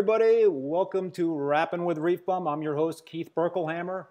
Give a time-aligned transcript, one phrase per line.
[0.00, 0.46] everybody.
[0.46, 2.48] Welcome to Rapping with Reef Bum.
[2.48, 4.06] I'm your host, Keith Berkelhammer.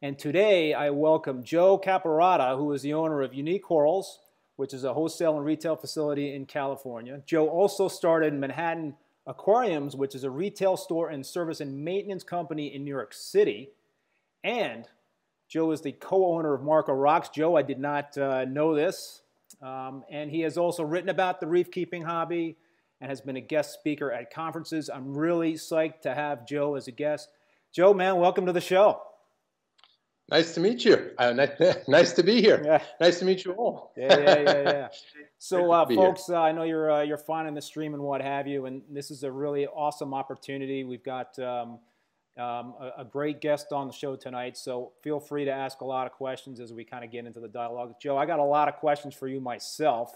[0.00, 4.20] And today I welcome Joe Caparata, who is the owner of Unique Corals,
[4.54, 7.20] which is a wholesale and retail facility in California.
[7.26, 8.94] Joe also started Manhattan
[9.26, 13.70] Aquariums, which is a retail store and service and maintenance company in New York City.
[14.44, 14.86] And
[15.48, 17.30] Joe is the co owner of Marco Rocks.
[17.30, 19.22] Joe, I did not uh, know this.
[19.60, 22.58] Um, and he has also written about the reef keeping hobby
[23.02, 24.88] and has been a guest speaker at conferences.
[24.88, 27.28] I'm really psyched to have Joe as a guest.
[27.72, 29.02] Joe, man, welcome to the show.
[30.30, 31.10] Nice to meet you.
[31.18, 31.50] Uh, nice,
[31.88, 32.62] nice, to be here.
[32.64, 32.80] Yeah.
[33.00, 33.92] Nice to meet you all.
[33.96, 34.88] yeah, yeah, yeah, yeah.
[35.38, 38.46] So, uh, folks, uh, I know you're uh, you're finding the stream and what have
[38.46, 40.84] you, and this is a really awesome opportunity.
[40.84, 41.80] We've got um,
[42.38, 45.84] um, a, a, great guest on the show tonight, so feel free to ask a
[45.84, 47.94] lot of questions as we kind of get into the dialogue.
[48.00, 50.14] Joe, I got a lot of questions for you myself.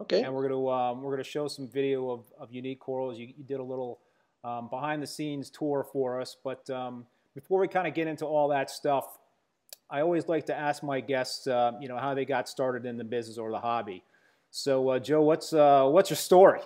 [0.00, 0.22] Okay.
[0.22, 3.18] And we're going to um, we're going to show some video of, of unique corals.
[3.18, 4.00] You, you did a little
[4.44, 8.24] um, behind the scenes tour for us, but um, before we kind of get into
[8.24, 9.18] all that stuff,
[9.90, 12.96] I always like to ask my guests, uh, you know, how they got started in
[12.96, 14.02] the business or the hobby.
[14.50, 16.60] So, uh, Joe, what's uh, what's your story?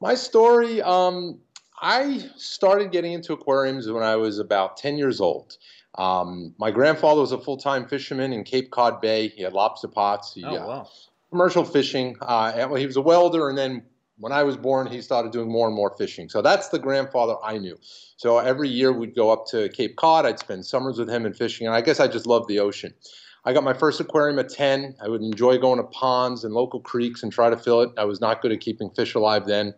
[0.00, 0.80] My story.
[0.82, 1.40] Um,
[1.80, 5.58] I started getting into aquariums when I was about 10 years old.
[5.96, 9.28] Um, my grandfather was a full-time fisherman in Cape Cod Bay.
[9.28, 10.32] He had lobster pots.
[10.32, 10.88] He, oh, wow
[11.30, 12.16] commercial fishing.
[12.20, 13.82] Uh, he was a welder, and then
[14.18, 16.28] when I was born, he started doing more and more fishing.
[16.28, 17.78] So that's the grandfather I knew.
[18.16, 20.24] So every year we'd go up to Cape Cod.
[20.24, 22.94] I'd spend summers with him and fishing, and I guess I just loved the ocean.
[23.44, 24.96] I got my first aquarium at 10.
[25.00, 27.90] I would enjoy going to ponds and local creeks and try to fill it.
[27.96, 29.72] I was not good at keeping fish alive then.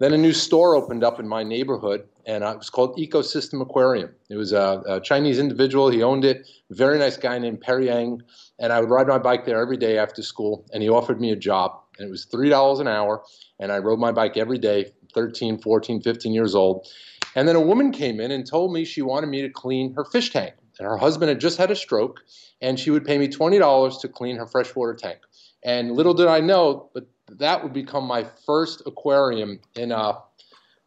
[0.00, 3.60] Then a new store opened up in my neighborhood, and uh, it was called Ecosystem
[3.60, 4.10] Aquarium.
[4.30, 5.90] It was a, a Chinese individual.
[5.90, 6.48] He owned it.
[6.70, 8.22] Very nice guy named Perry Yang.
[8.60, 11.32] And I would ride my bike there every day after school, and he offered me
[11.32, 11.72] a job.
[11.98, 13.24] And it was $3 an hour,
[13.58, 16.86] and I rode my bike every day, 13, 14, 15 years old.
[17.34, 20.04] And then a woman came in and told me she wanted me to clean her
[20.04, 20.54] fish tank.
[20.78, 22.20] And her husband had just had a stroke,
[22.60, 25.18] and she would pay me $20 to clean her freshwater tank.
[25.64, 30.18] And little did I know, but that would become my first aquarium in a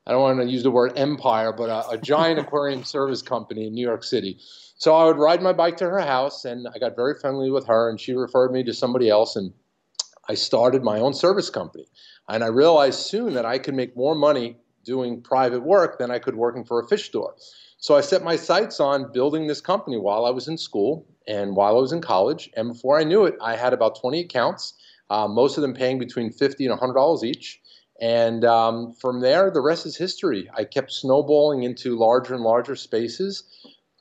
[0.08, 3.68] I don't want to use the word empire, but a, a giant aquarium service company
[3.68, 4.40] in New York City.
[4.78, 7.68] So I would ride my bike to her house, and I got very friendly with
[7.68, 9.54] her, and she referred me to somebody else, and
[10.28, 11.86] I started my own service company.
[12.28, 16.18] And I realized soon that I could make more money doing private work than I
[16.18, 17.36] could working for a fish store.
[17.78, 21.56] So I set my sights on building this company while I was in school and
[21.56, 22.50] while I was in college.
[22.56, 24.74] And before I knew it, I had about 20 accounts
[25.12, 27.60] uh, most of them paying between 50 and $100 each.
[28.00, 30.50] And um, from there, the rest is history.
[30.56, 33.44] I kept snowballing into larger and larger spaces,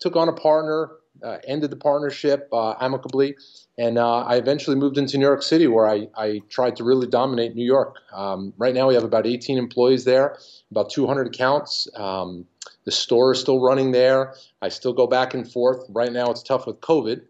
[0.00, 3.36] took on a partner, uh, ended the partnership uh, amicably,
[3.76, 7.08] and uh, I eventually moved into New York City where I, I tried to really
[7.08, 7.96] dominate New York.
[8.12, 10.38] Um, right now, we have about 18 employees there,
[10.70, 11.88] about 200 accounts.
[11.96, 12.46] Um,
[12.84, 14.34] the store is still running there.
[14.62, 15.84] I still go back and forth.
[15.90, 17.22] Right now, it's tough with COVID.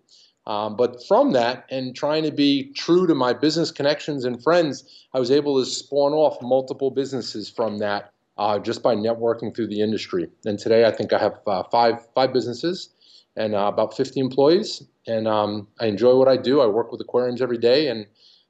[0.50, 4.82] Um, but from that and trying to be true to my business connections and friends,
[5.14, 9.68] I was able to spawn off multiple businesses from that uh, just by networking through
[9.68, 10.26] the industry.
[10.44, 12.88] And today I think I have uh, five, five businesses
[13.36, 14.82] and uh, about 50 employees.
[15.06, 16.60] And um, I enjoy what I do.
[16.60, 17.86] I work with aquariums every day.
[17.86, 18.06] And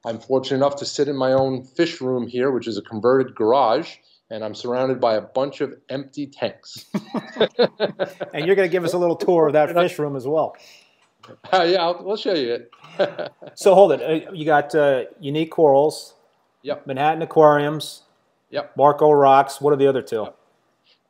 [0.07, 3.35] I'm fortunate enough to sit in my own fish room here, which is a converted
[3.35, 3.97] garage
[4.31, 6.87] and I'm surrounded by a bunch of empty tanks.
[8.33, 10.57] and you're going to give us a little tour of that fish room as well.
[11.53, 12.71] Uh, yeah, I'll, we'll show you it.
[13.55, 14.03] so hold it.
[14.03, 16.15] Uh, you got uh, unique corals.
[16.63, 16.87] Yep.
[16.87, 18.03] Manhattan Aquariums.
[18.51, 18.77] Yep.
[18.77, 19.61] Marco Rocks.
[19.61, 20.25] What are the other two?
[20.25, 20.37] Yep.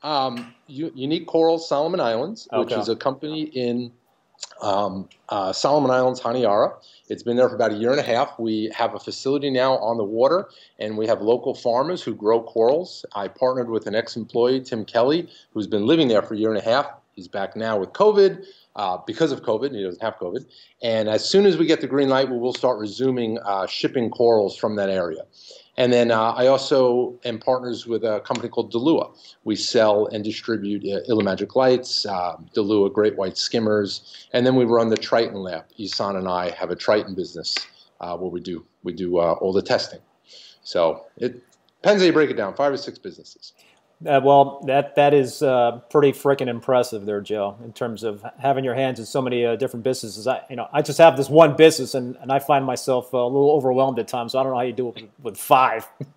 [0.03, 2.65] Um, U- unique Corals Solomon Islands, okay.
[2.65, 3.93] which is a company in
[4.63, 6.75] um, uh, Solomon Islands, Honiara.
[7.09, 8.39] It's been there for about a year and a half.
[8.39, 10.49] We have a facility now on the water,
[10.79, 13.05] and we have local farmers who grow corals.
[13.15, 16.59] I partnered with an ex-employee, Tim Kelly, who's been living there for a year and
[16.59, 16.87] a half.
[17.13, 18.45] He's back now with COVID
[18.77, 19.75] uh, because of COVID.
[19.75, 20.45] He doesn't have COVID.
[20.83, 24.11] And as soon as we get the green light, we will start resuming uh, shipping
[24.11, 25.23] corals from that area.
[25.77, 29.17] And then uh, I also am partners with a company called Delua.
[29.45, 34.65] We sell and distribute uh, Illumagic lights, uh, Delua Great White skimmers, and then we
[34.65, 35.65] run the Triton lab.
[35.79, 37.57] Ehsan and I have a Triton business
[38.01, 40.01] uh, where we do we do uh, all the testing.
[40.63, 41.43] So it
[41.81, 42.55] depends how you break it down.
[42.55, 43.55] Five or six businesses.
[44.07, 47.59] Uh, well, that that is uh, pretty freaking impressive there, Joe.
[47.63, 50.69] In terms of having your hands in so many uh, different businesses, I you know
[50.73, 54.09] I just have this one business, and, and I find myself a little overwhelmed at
[54.09, 54.33] times.
[54.33, 55.87] So I don't know how you do it with five.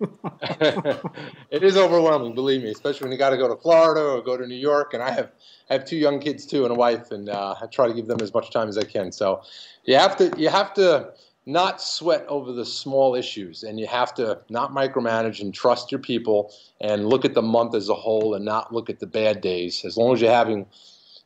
[0.50, 4.38] it is overwhelming, believe me, especially when you got to go to Florida or go
[4.38, 4.94] to New York.
[4.94, 5.32] And I have
[5.68, 8.06] I have two young kids too, and a wife, and uh, I try to give
[8.06, 9.12] them as much time as I can.
[9.12, 9.42] So
[9.84, 11.12] you have to you have to
[11.46, 15.98] not sweat over the small issues and you have to not micromanage and trust your
[15.98, 19.40] people and look at the month as a whole and not look at the bad
[19.40, 19.84] days.
[19.84, 20.66] As long as you're having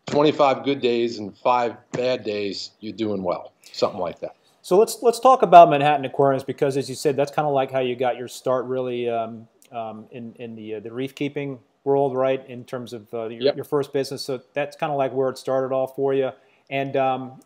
[0.07, 3.53] 25 good days and five bad days you're doing well.
[3.73, 4.35] Something like that.
[4.63, 7.71] So let's let's talk about manhattan aquariums because as you said that's kind of like
[7.71, 11.61] how you got your start really um, um, in, in the, uh, the reef keeping
[11.85, 12.45] world right?
[12.49, 13.57] In terms of uh, your, yep.
[13.57, 14.23] your, first business.
[14.23, 16.31] So that's kind of like where it started off for you.
[16.71, 17.41] And um,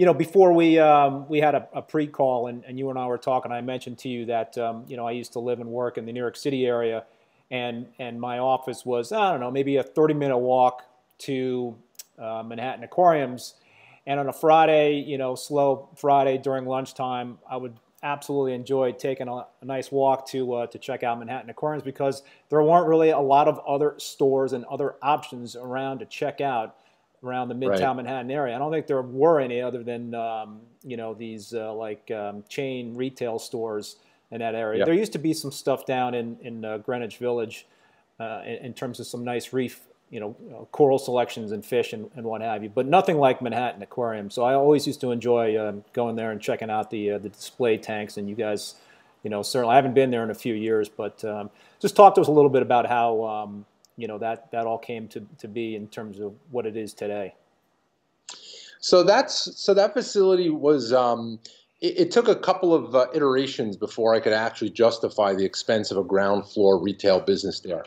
[0.00, 3.04] you know, before we um, we had a, a pre-call and, and, you and I
[3.04, 5.68] were talking, I mentioned to you that um, you know I used to live and
[5.68, 7.04] work in the New York City area,
[7.50, 10.84] and and my office was I don't know maybe a 30-minute walk
[11.18, 11.76] to
[12.18, 13.56] uh, Manhattan Aquariums,
[14.06, 19.28] and on a Friday, you know, slow Friday during lunchtime, I would absolutely enjoy taking
[19.28, 23.10] a, a nice walk to uh, to check out Manhattan Aquariums because there weren't really
[23.10, 26.76] a lot of other stores and other options around to check out
[27.22, 27.96] around the Midtown right.
[27.96, 28.54] Manhattan area.
[28.54, 32.44] I don't think there were any other than um, you know these uh, like um,
[32.48, 33.96] chain retail stores
[34.30, 34.78] in that area.
[34.78, 34.86] Yep.
[34.86, 37.66] There used to be some stuff down in in uh, Greenwich Village
[38.18, 39.80] uh, in, in, terms of some nice reef,
[40.10, 43.40] you know, uh, coral selections and fish and, and, what have you, but nothing like
[43.40, 44.28] Manhattan Aquarium.
[44.28, 47.30] So I always used to enjoy um, going there and checking out the uh, the
[47.30, 48.16] display tanks.
[48.16, 48.74] And you guys,
[49.22, 51.50] you know, certainly I haven't been there in a few years, but um,
[51.80, 53.66] just talk to us a little bit about how um,
[54.00, 56.94] you know that that all came to, to be in terms of what it is
[56.94, 57.34] today.
[58.80, 61.38] So that's so that facility was um,
[61.80, 65.90] it, it, took a couple of uh, iterations before i could actually justify the expense
[65.90, 67.84] of a ground floor retail business there.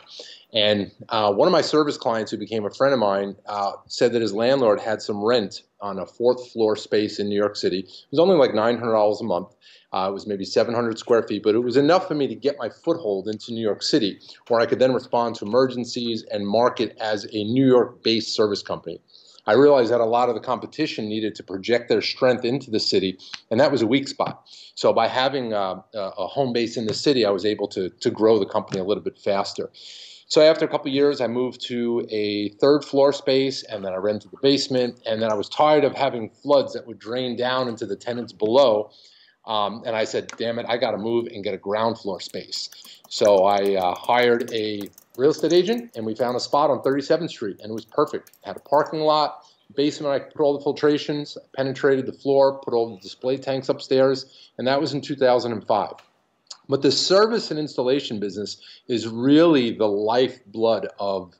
[0.52, 4.12] And uh, one of my service clients who became a friend of mine uh, said
[4.12, 7.80] that his landlord had some rent on a fourth floor space in new york city.
[7.80, 9.48] It was only like $900 a month
[9.94, 12.58] uh, it was maybe 700 square feet, but it was enough for me to get
[12.58, 14.18] my foothold into New York City,
[14.48, 18.60] where I could then respond to emergencies and market as a New York based service
[18.60, 19.00] company.
[19.46, 22.80] I realized that a lot of the competition needed to project their strength into the
[22.80, 23.18] city,
[23.52, 24.42] and that was a weak spot.
[24.74, 28.10] So by having uh, a home base in the city, I was able to, to
[28.10, 29.70] grow the company a little bit faster.
[30.26, 33.96] So after a couple years, I moved to a third floor space, and then I
[33.96, 37.68] rented the basement, and then I was tired of having floods that would drain down
[37.68, 38.90] into the tenants below.
[39.46, 42.20] Um, and I said, damn it, I got to move and get a ground floor
[42.20, 42.70] space.
[43.08, 47.28] So I uh, hired a real estate agent and we found a spot on 37th
[47.28, 48.32] Street and it was perfect.
[48.42, 49.44] Had a parking lot,
[49.76, 54.50] basement, I put all the filtrations, penetrated the floor, put all the display tanks upstairs,
[54.58, 55.92] and that was in 2005.
[56.68, 58.56] But the service and installation business
[58.88, 61.34] is really the lifeblood of,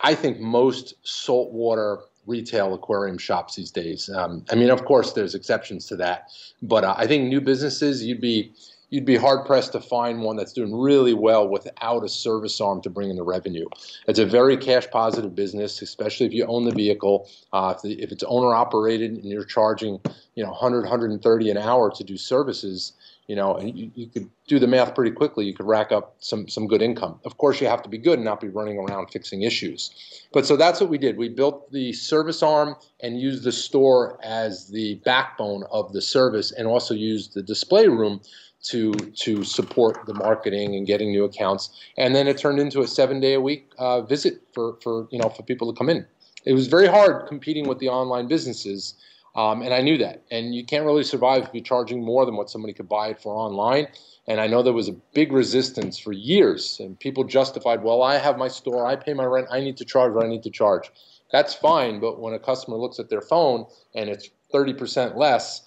[0.00, 4.08] I think, most saltwater retail aquarium shops these days.
[4.10, 6.30] Um, I mean, of course, there's exceptions to that,
[6.62, 8.52] but uh, I think new businesses, you'd be
[8.92, 12.82] you'd be hard pressed to find one that's doing really well without a service arm
[12.82, 13.66] to bring in the revenue.
[14.06, 17.26] It's a very cash positive business, especially if you own the vehicle.
[17.54, 19.98] Uh, if, the, if, it's owner operated and you're charging,
[20.34, 22.92] you know, 100, 130 an hour to do services,
[23.28, 25.44] you know, and you, you could do the math pretty quickly.
[25.44, 27.20] You could rack up some some good income.
[27.24, 29.90] Of course, you have to be good and not be running around fixing issues.
[30.32, 31.16] But so that's what we did.
[31.16, 36.50] We built the service arm and used the store as the backbone of the service,
[36.52, 38.20] and also used the display room
[38.64, 41.70] to to support the marketing and getting new accounts.
[41.96, 45.18] And then it turned into a seven day a week uh, visit for for you
[45.18, 46.06] know for people to come in.
[46.44, 48.94] It was very hard competing with the online businesses
[49.34, 50.22] um, and I knew that.
[50.30, 53.20] And you can't really survive if you're charging more than what somebody could buy it
[53.20, 53.88] for online.
[54.28, 58.18] And I know there was a big resistance for years, and people justified, well, I
[58.18, 60.50] have my store, I pay my rent, I need to charge what I need to
[60.50, 60.90] charge.
[61.32, 65.62] That's fine, but when a customer looks at their phone and it's 30% less,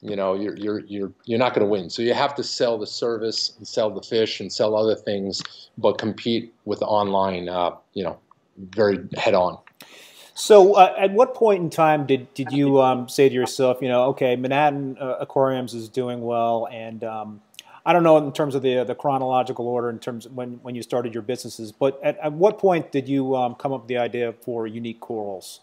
[0.00, 1.88] you know, you're you're you're you're not going to win.
[1.88, 5.70] So you have to sell the service and sell the fish and sell other things,
[5.78, 8.18] but compete with online, uh, you know,
[8.58, 9.58] very head on.
[10.34, 13.88] So, uh, at what point in time did did you um, say to yourself, you
[13.88, 17.42] know, okay, Manhattan uh, Aquariums is doing well, and um,
[17.84, 20.74] I don't know in terms of the the chronological order in terms of when when
[20.74, 23.88] you started your businesses, but at, at what point did you um, come up with
[23.88, 25.60] the idea for Unique Corals?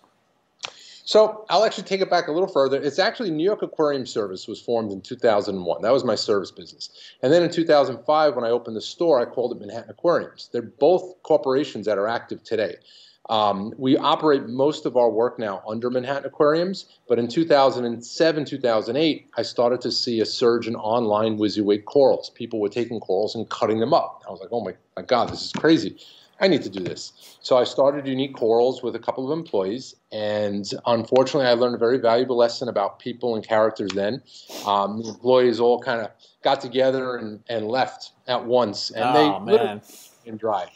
[1.09, 2.79] So I'll actually take it back a little further.
[2.79, 5.81] It's actually New York Aquarium Service was formed in 2001.
[5.81, 6.91] That was my service business.
[7.23, 10.49] And then in 2005, when I opened the store, I called it Manhattan Aquariums.
[10.53, 12.75] They're both corporations that are active today.
[13.29, 19.29] Um, we operate most of our work now under Manhattan Aquariums, but in 2007, 2008,
[19.37, 22.31] I started to see a surge in online WYSIWYG corals.
[22.31, 24.23] People were taking corals and cutting them up.
[24.27, 25.97] I was like, oh my, my God, this is crazy.
[26.41, 27.37] I need to do this.
[27.41, 31.77] So I started Unique Corals with a couple of employees, and unfortunately, I learned a
[31.77, 34.23] very valuable lesson about people and characters then.
[34.65, 39.13] Um, the employees all kind of got together and, and left at once, and oh,
[39.45, 39.81] they man.
[40.25, 40.71] and dry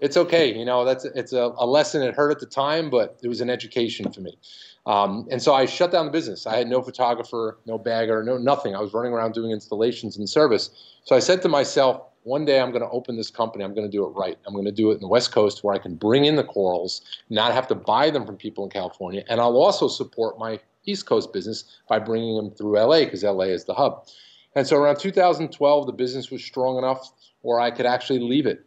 [0.00, 0.56] it's okay.
[0.56, 2.02] You know, that's it's a, a lesson.
[2.02, 4.38] It hurt at the time, but it was an education for me.
[4.86, 6.46] Um, and so I shut down the business.
[6.46, 8.74] I had no photographer, no bagger, no nothing.
[8.74, 10.70] I was running around doing installations and service.
[11.04, 13.64] So I said to myself, one day I'm going to open this company.
[13.64, 14.38] I'm going to do it right.
[14.46, 16.44] I'm going to do it in the West Coast where I can bring in the
[16.44, 20.60] corals, not have to buy them from people in California, and I'll also support my
[20.84, 24.06] East Coast business by bringing them through LA because LA is the hub.
[24.54, 28.64] And so around 2012, the business was strong enough where I could actually leave it.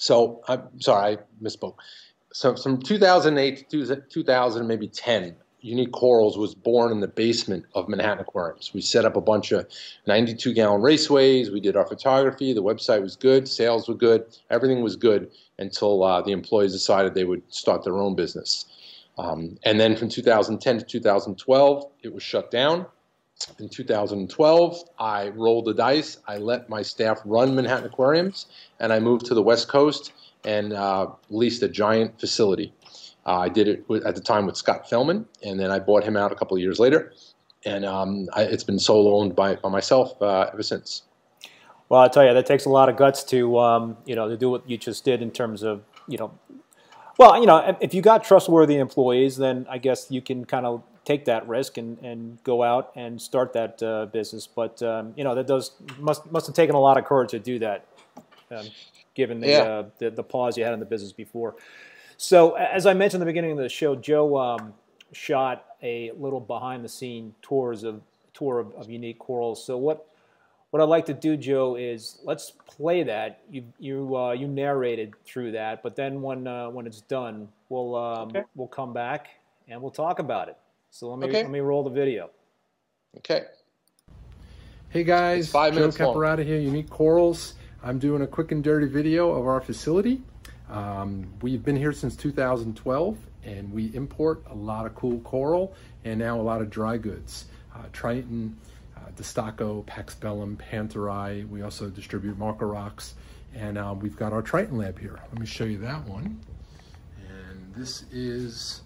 [0.00, 1.76] So I'm sorry, I misspoke.
[2.32, 7.86] So from 2008 to 2000, maybe 10, Unique Corals was born in the basement of
[7.86, 8.72] Manhattan Aquariums.
[8.72, 9.66] We set up a bunch of
[10.06, 11.52] 92 gallon raceways.
[11.52, 12.54] We did our photography.
[12.54, 13.46] The website was good.
[13.46, 14.24] Sales were good.
[14.48, 18.64] Everything was good until uh, the employees decided they would start their own business.
[19.18, 22.86] Um, and then from 2010 to 2012, it was shut down.
[23.58, 26.18] In 2012, I rolled the dice.
[26.26, 28.46] I let my staff run Manhattan Aquariums,
[28.78, 30.12] and I moved to the West Coast
[30.44, 32.72] and uh, leased a giant facility.
[33.26, 36.04] Uh, I did it with, at the time with Scott Fellman, and then I bought
[36.04, 37.12] him out a couple of years later,
[37.64, 41.02] and um, I, it's been solo owned by, by myself uh, ever since.
[41.88, 44.36] Well, I tell you, that takes a lot of guts to um, you know to
[44.36, 46.32] do what you just did in terms of you know,
[47.18, 50.82] well, you know, if you got trustworthy employees, then I guess you can kind of
[51.04, 54.46] take that risk and, and go out and start that uh, business.
[54.46, 57.38] But um, you know, that does must must have taken a lot of courage to
[57.38, 57.86] do that,
[58.50, 58.66] um,
[59.14, 59.58] given the, yeah.
[59.58, 61.56] uh, the, the pause you had in the business before.
[62.16, 64.74] So, as I mentioned at the beginning of the show, Joe um,
[65.12, 68.02] shot a little behind the scene tours of
[68.34, 69.64] tour of, of, unique corals.
[69.64, 70.06] So, what
[70.68, 73.40] what I'd like to do, Joe, is let's play that.
[73.50, 77.96] You you uh, you narrated through that, but then when uh, when it's done, we'll
[77.96, 78.42] um, okay.
[78.54, 79.30] we'll come back
[79.68, 80.58] and we'll talk about it.
[80.90, 81.42] So let me okay.
[81.42, 82.30] let me roll the video.
[83.18, 83.44] Okay.
[84.88, 87.54] Hey guys, five Joe Caparata here, Unique Corals.
[87.82, 90.20] I'm doing a quick and dirty video of our facility.
[90.68, 96.18] Um, we've been here since 2012 and we import a lot of cool coral and
[96.18, 97.46] now a lot of dry goods.
[97.72, 98.56] Uh, Triton,
[98.96, 101.48] uh, Dastaco, Pax Bellum, Panta Rhei.
[101.48, 103.14] We also distribute Marco Rocks
[103.54, 105.20] and uh, we've got our Triton lab here.
[105.30, 106.40] Let me show you that one.
[107.28, 108.82] And this is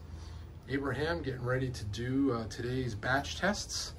[0.69, 3.93] Abraham getting ready to do uh, today's batch tests.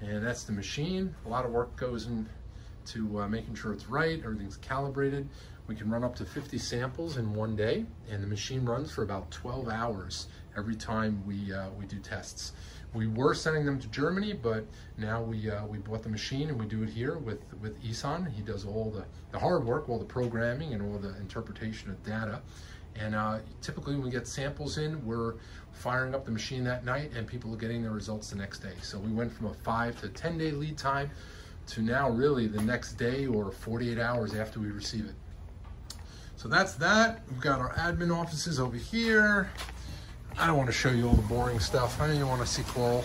[0.00, 1.14] And that's the machine.
[1.26, 5.28] A lot of work goes into uh, making sure it's right, everything's calibrated.
[5.66, 9.02] We can run up to 50 samples in one day, and the machine runs for
[9.02, 12.52] about 12 hours every time we, uh, we do tests.
[12.94, 14.64] We were sending them to Germany, but
[14.96, 18.32] now we, uh, we bought the machine and we do it here with, with Ehsan.
[18.32, 22.02] He does all the, the hard work, all the programming and all the interpretation of
[22.04, 22.40] data.
[22.98, 25.34] And uh, typically when we get samples in, we're
[25.76, 28.74] firing up the machine that night and people are getting their results the next day.
[28.82, 31.10] So we went from a five to 10 day lead time
[31.68, 35.14] to now really the next day or 48 hours after we receive it.
[36.36, 37.22] So that's that.
[37.30, 39.50] We've got our admin offices over here.
[40.38, 42.00] I don't want to show you all the boring stuff.
[42.00, 43.04] I know you want to see coral,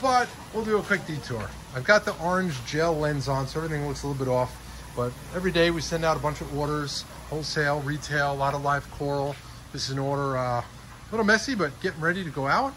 [0.00, 1.50] but we'll do a quick detour.
[1.74, 4.56] I've got the orange gel lens on, so everything looks a little bit off,
[4.94, 8.62] but every day we send out a bunch of orders, wholesale, retail, a lot of
[8.62, 9.34] live coral.
[9.72, 10.62] This is an order, uh,
[11.08, 12.74] a little messy, but getting ready to go out.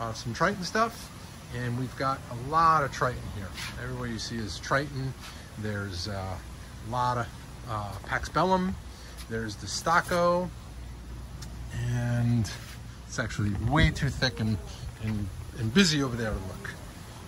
[0.00, 1.10] Uh, some Triton stuff,
[1.56, 3.48] and we've got a lot of Triton here.
[3.82, 5.12] Everywhere you see is Triton.
[5.58, 6.36] There's uh,
[6.88, 7.26] a lot of
[7.68, 8.74] uh, Pax Bellum,
[9.28, 10.48] there's the Stocko,
[11.74, 12.50] and
[13.06, 14.56] it's actually way too thick and,
[15.02, 16.70] and, and busy over there to look.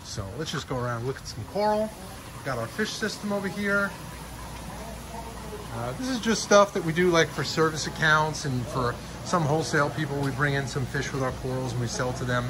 [0.04, 1.90] So let's just go around look at some coral.
[2.36, 3.90] We've got our fish system over here.
[5.74, 8.94] Uh, this is just stuff that we do like for service accounts and for
[9.24, 10.18] some wholesale people.
[10.20, 12.46] We bring in some fish with our corals and we sell to them.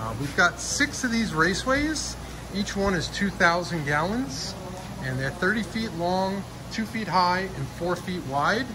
[0.00, 2.16] Uh, we've got six of these raceways.
[2.54, 4.54] Each one is 2,000 gallons
[5.02, 8.66] and they're 30 feet long, two feet high and four feet wide.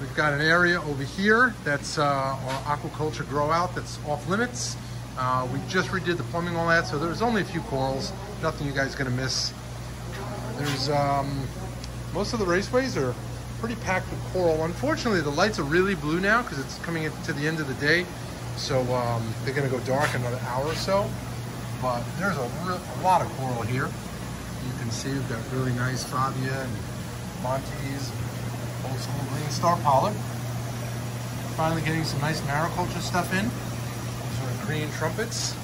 [0.00, 4.76] We've got an area over here that's uh, our aquaculture grow out that's off limits.
[5.18, 8.68] Uh, we just redid the plumbing all that, so there's only a few corals, nothing
[8.68, 9.52] you guys are gonna miss.
[10.56, 11.42] There's, um,
[12.14, 13.14] most of the raceways are
[13.60, 14.64] pretty packed with coral.
[14.64, 17.86] Unfortunately, the lights are really blue now because it's coming to the end of the
[17.86, 18.06] day,
[18.56, 21.08] so um, they're gonna go dark another hour or so.
[21.82, 23.86] But there's a, a lot of coral here.
[23.86, 26.72] You can see we've got really nice Favia and
[27.42, 28.12] Montes,
[28.88, 30.14] old school green star polyp.
[31.56, 33.44] Finally getting some nice mariculture stuff in.
[33.44, 35.56] These are green trumpets.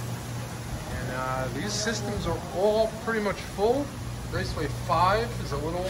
[0.98, 3.86] And uh, these systems are all pretty much full.
[4.32, 5.86] Raceway 5 is a little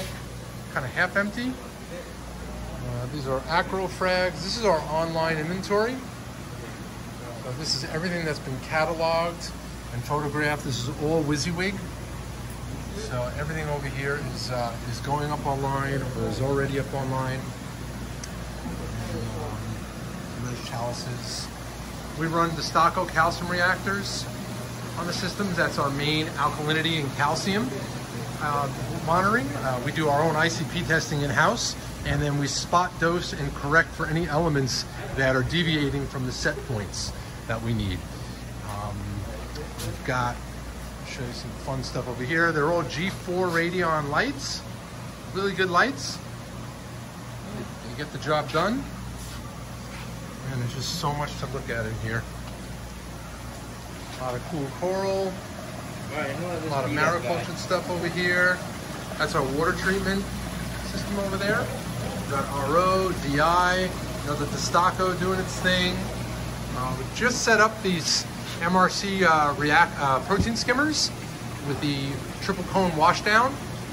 [0.72, 1.52] kind of half empty.
[2.94, 4.34] Uh, these are acrofrags.
[4.34, 5.96] This is our online inventory.
[7.42, 9.50] So this is everything that's been cataloged
[9.92, 10.64] and photographed.
[10.64, 11.74] This is all WYSIWYG.
[13.08, 17.40] So everything over here is uh, is going up online or is already up online.
[19.10, 21.48] Um, chalices.
[22.18, 24.24] we run the Stocko calcium reactors
[24.98, 25.56] on the systems.
[25.56, 27.68] That's our main alkalinity and calcium
[28.40, 28.68] uh,
[29.06, 29.46] monitoring.
[29.56, 31.74] Uh, we do our own ICP testing in-house,
[32.06, 34.84] and then we spot dose and correct for any elements
[35.16, 37.12] that are deviating from the set points
[37.46, 37.98] that we need.
[38.70, 38.96] Um,
[39.86, 40.36] we've got,
[41.00, 42.52] I'll show you some fun stuff over here.
[42.52, 44.60] They're all G4 Radion lights,
[45.32, 46.18] really good lights.
[47.88, 48.84] They get the job done.
[50.52, 52.22] And there's just so much to look at in here.
[54.18, 55.32] A lot of cool coral.
[56.16, 58.58] A lot of mariculture stuff over here.
[59.18, 60.22] That's our water treatment
[60.90, 61.66] system over there.
[62.30, 63.90] Got RO, DI,
[64.26, 65.94] the Dastaco doing its thing.
[66.76, 68.24] Uh, we just set up these
[68.60, 71.10] MRC uh, react, uh, protein skimmers
[71.68, 72.08] with the
[72.42, 73.52] triple cone washdown.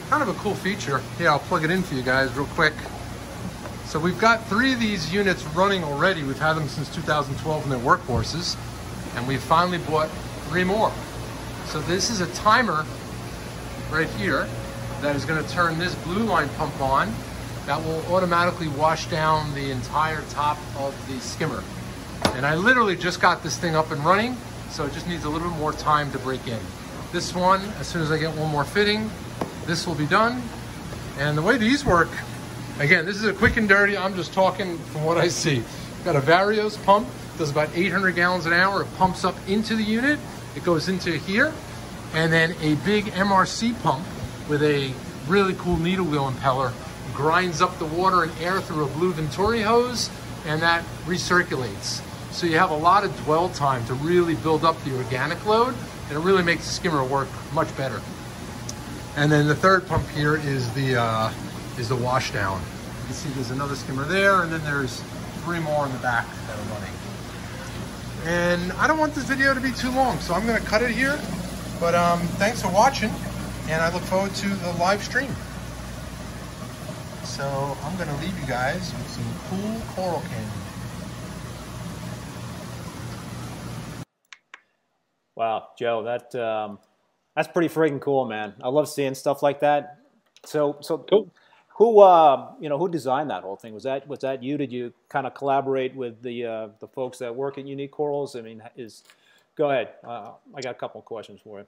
[0.09, 1.01] Kind of a cool feature.
[1.19, 2.73] Yeah, I'll plug it in for you guys real quick.
[3.85, 6.23] So we've got three of these units running already.
[6.23, 8.57] We've had them since 2012 in their workhorses
[9.15, 10.09] and we finally bought
[10.47, 10.91] three more.
[11.65, 12.85] So this is a timer
[13.91, 14.47] right here
[15.01, 17.13] that is going to turn this blue line pump on
[17.65, 21.63] that will automatically wash down the entire top of the skimmer.
[22.35, 24.37] And I literally just got this thing up and running,
[24.69, 26.59] so it just needs a little bit more time to break in.
[27.11, 29.09] This one, as soon as I get one more fitting,
[29.65, 30.41] this will be done.
[31.17, 32.09] And the way these work,
[32.79, 35.63] again, this is a quick and dirty, I'm just talking from what I see.
[36.03, 38.83] Got a Varios pump does about 800 gallons an hour.
[38.83, 40.19] It pumps up into the unit.
[40.55, 41.53] It goes into here.
[42.13, 44.05] And then a big MRC pump
[44.49, 44.93] with a
[45.27, 46.73] really cool needle wheel impeller
[47.13, 50.09] grinds up the water and air through a blue Venturi hose
[50.45, 52.01] and that recirculates.
[52.31, 55.75] So you have a lot of dwell time to really build up the organic load
[56.09, 58.01] and it really makes the skimmer work much better.
[59.15, 61.31] And then the third pump here is the uh,
[61.77, 62.59] is the washdown.
[62.59, 65.01] You can see there's another skimmer there and then there's
[65.43, 66.93] three more in the back that are running.
[68.25, 70.91] And I don't want this video to be too long, so I'm gonna cut it
[70.91, 71.19] here.
[71.79, 73.09] But um, thanks for watching,
[73.67, 75.35] and I look forward to the live stream.
[77.31, 80.51] So I'm gonna leave you guys with some cool coral candy.
[85.37, 86.77] Wow, Joe, that um,
[87.33, 88.53] that's pretty freaking cool, man.
[88.61, 89.99] I love seeing stuff like that.
[90.45, 91.31] So, so cool.
[91.77, 93.73] Who, uh, you know, who designed that whole thing?
[93.73, 94.57] Was that was that you?
[94.57, 98.35] Did you kind of collaborate with the uh, the folks that work at Unique Corals?
[98.35, 99.05] I mean, is
[99.55, 99.93] go ahead.
[100.03, 101.65] Uh, I got a couple of questions for you.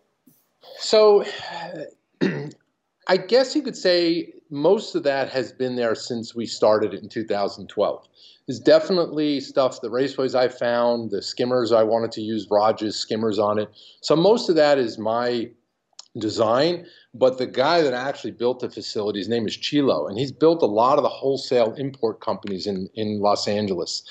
[0.78, 1.24] So,
[3.08, 7.10] I guess you could say most of that has been there since we started in
[7.10, 8.08] 2012.
[8.46, 13.40] There's definitely stuff, the raceways I found, the skimmers I wanted to use Rogers skimmers
[13.40, 13.70] on it.
[14.02, 15.50] So most of that is my
[16.20, 16.86] design.
[17.16, 20.62] But the guy that actually built the facility, his name is Chilo, and he's built
[20.62, 24.04] a lot of the wholesale import companies in, in Los Angeles.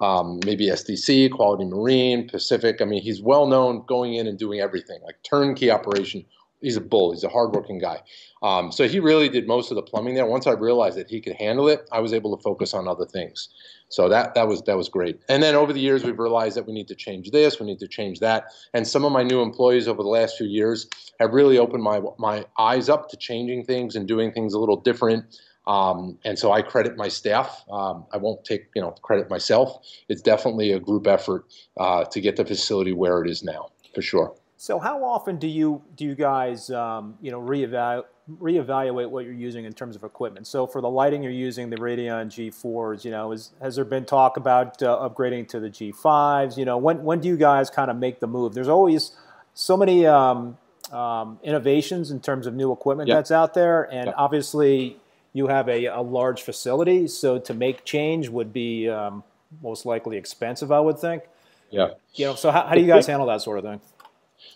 [0.00, 2.80] Um, maybe SDC, Quality Marine, Pacific.
[2.80, 6.24] I mean, he's well known going in and doing everything, like turnkey operation.
[6.60, 7.12] He's a bull.
[7.12, 8.02] He's a hardworking guy.
[8.42, 10.26] Um, so he really did most of the plumbing there.
[10.26, 13.06] Once I realized that he could handle it, I was able to focus on other
[13.06, 13.48] things.
[13.88, 15.20] So that that was that was great.
[15.28, 17.80] And then over the years, we've realized that we need to change this, we need
[17.80, 18.44] to change that.
[18.72, 22.00] And some of my new employees over the last few years have really opened my
[22.18, 25.24] my eyes up to changing things and doing things a little different.
[25.66, 27.64] Um, and so I credit my staff.
[27.70, 29.84] Um, I won't take you know credit myself.
[30.08, 31.46] It's definitely a group effort
[31.76, 34.39] uh, to get the facility where it is now, for sure.
[34.60, 38.04] So how often do you do you guys um, you know reevaluate
[38.38, 40.46] reevaluate what you're using in terms of equipment.
[40.46, 43.02] So for the lighting, you're using the Radion G4s.
[43.04, 46.58] You know, is, has there been talk about uh, upgrading to the G5s?
[46.58, 48.52] You know, when when do you guys kind of make the move?
[48.52, 49.12] There's always
[49.54, 50.58] so many um,
[50.92, 53.16] um, innovations in terms of new equipment yep.
[53.16, 54.14] that's out there, and yep.
[54.18, 54.98] obviously
[55.32, 59.24] you have a, a, large facility, so to make change would be um,
[59.62, 61.22] most likely expensive, I would think.
[61.70, 61.92] Yeah.
[62.14, 63.80] You know, so how, how do you guys handle that sort of thing?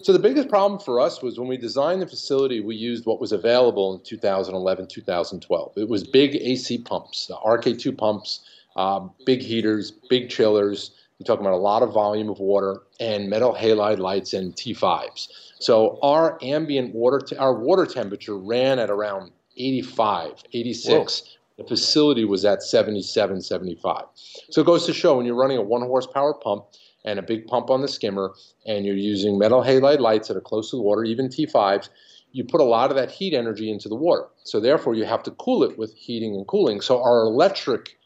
[0.03, 3.21] So the biggest problem for us was when we designed the facility, we used what
[3.21, 5.73] was available in 2011, 2012.
[5.77, 8.41] It was big AC pumps, RK2 pumps,
[8.77, 10.93] um, big heaters, big chillers.
[11.19, 15.29] We're talking about a lot of volume of water and metal halide lights and T5s.
[15.61, 21.23] So our ambient water, our water temperature ran at around 85, 86.
[21.23, 21.29] Whoa.
[21.57, 24.05] The facility was at 77, 75.
[24.51, 26.65] So it goes to show when you're running a one horsepower pump,
[27.05, 28.35] and a big pump on the skimmer,
[28.67, 31.89] and you're using metal halide lights that are close to the water, even T5s,
[32.33, 34.27] you put a lot of that heat energy into the water.
[34.43, 36.81] So therefore, you have to cool it with heating and cooling.
[36.81, 37.97] So our electric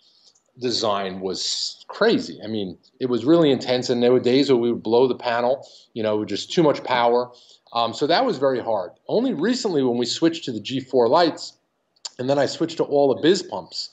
[0.59, 2.39] design was crazy.
[2.45, 5.15] I mean, it was really intense, and there were days where we would blow the
[5.15, 7.31] panel, you know, just too much power.
[7.73, 8.91] Um, so that was very hard.
[9.09, 11.55] Only recently, when we switched to the G4 lights,
[12.19, 13.91] and then I switched to all the biz pumps,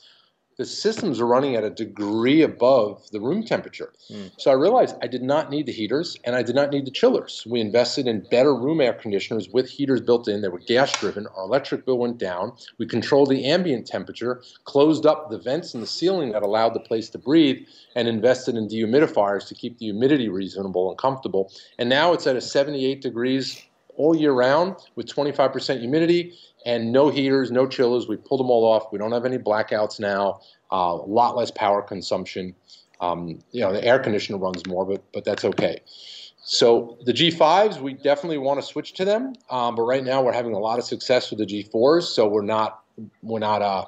[0.56, 3.92] the systems are running at a degree above the room temperature.
[4.10, 4.32] Mm.
[4.38, 6.90] So I realized I did not need the heaters and I did not need the
[6.90, 7.44] chillers.
[7.46, 11.26] We invested in better room air conditioners with heaters built in that were gas driven.
[11.36, 12.56] Our electric bill went down.
[12.78, 16.80] We controlled the ambient temperature, closed up the vents in the ceiling that allowed the
[16.80, 21.52] place to breathe, and invested in dehumidifiers to keep the humidity reasonable and comfortable.
[21.78, 23.62] And now it's at a 78 degrees
[23.96, 28.08] all year round with 25% humidity and no heaters, no chillers.
[28.08, 28.92] We pulled them all off.
[28.92, 30.40] We don't have any blackouts now.
[30.70, 32.54] Uh, a lot less power consumption.
[33.00, 35.80] Um, you know, the air conditioner runs more, but but that's okay.
[36.42, 40.32] So the G5s, we definitely want to switch to them, um, but right now we're
[40.32, 42.82] having a lot of success with the G4s, so we're not
[43.22, 43.84] we're not uh,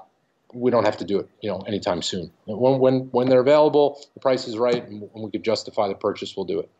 [0.54, 2.30] we don't have to do it, you know, anytime soon.
[2.46, 6.36] When when when they're available, the price is right, and we could justify the purchase,
[6.36, 6.70] we'll do it.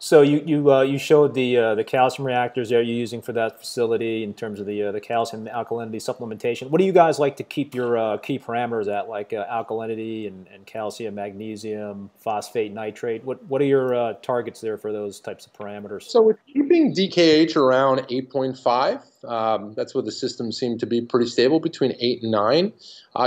[0.00, 3.32] So you you uh, you showed the uh, the calcium reactors there you're using for
[3.32, 6.70] that facility in terms of the uh, the calcium alkalinity supplementation.
[6.70, 10.28] What do you guys like to keep your uh, key parameters at, like uh, alkalinity
[10.28, 13.24] and, and calcium, magnesium, phosphate, nitrate?
[13.24, 16.04] What what are your uh, targets there for those types of parameters?
[16.04, 19.28] So we're keeping DKH around 8.5.
[19.28, 22.72] Um, that's where the systems seem to be pretty stable between eight and nine.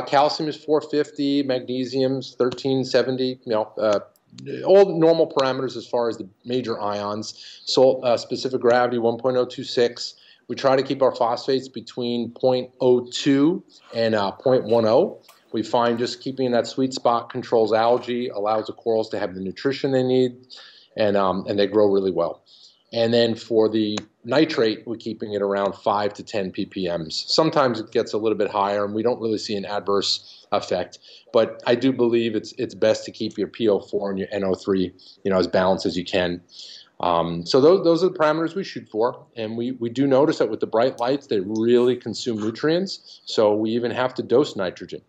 [0.08, 3.42] calcium is 450, magnesium's 1370.
[3.44, 4.02] You know
[4.66, 7.62] all normal parameters as far as the major ions.
[7.66, 10.14] Salt uh, specific gravity 1.026.
[10.48, 13.64] We try to keep our phosphates between 0.02
[13.94, 15.18] and uh, 0.10.
[15.54, 19.42] We find just keeping that sweet spot controls algae, allows the corals to have the
[19.42, 20.38] nutrition they need,
[20.96, 22.44] and um, and they grow really well.
[22.94, 27.14] And then for the nitrate, we're keeping it around 5 to 10 ppms.
[27.30, 31.00] Sometimes it gets a little bit higher, and we don't really see an adverse effect.
[31.32, 34.92] But I do believe it's it's best to keep your PO4 and your NO3,
[35.24, 36.42] you know, as balanced as you can.
[37.00, 40.38] Um, so those, those are the parameters we shoot for, and we, we do notice
[40.38, 43.22] that with the bright lights, they really consume nutrients.
[43.26, 45.02] So we even have to dose nitrogen.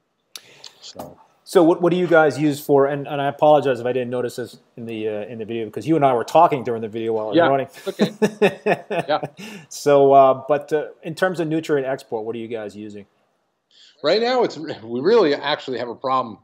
[0.81, 1.19] So.
[1.53, 2.87] So what, what do you guys use for?
[2.87, 5.67] And, and I apologize if I didn't notice this in the uh, in the video
[5.67, 7.47] because you and I were talking during the video while I was yeah.
[7.47, 7.69] running.
[7.87, 8.87] Okay.
[8.91, 9.21] yeah.
[9.69, 13.05] So, uh, but uh, in terms of nutrient export, what are you guys using?
[14.03, 16.39] Right now, it's we really actually have a problem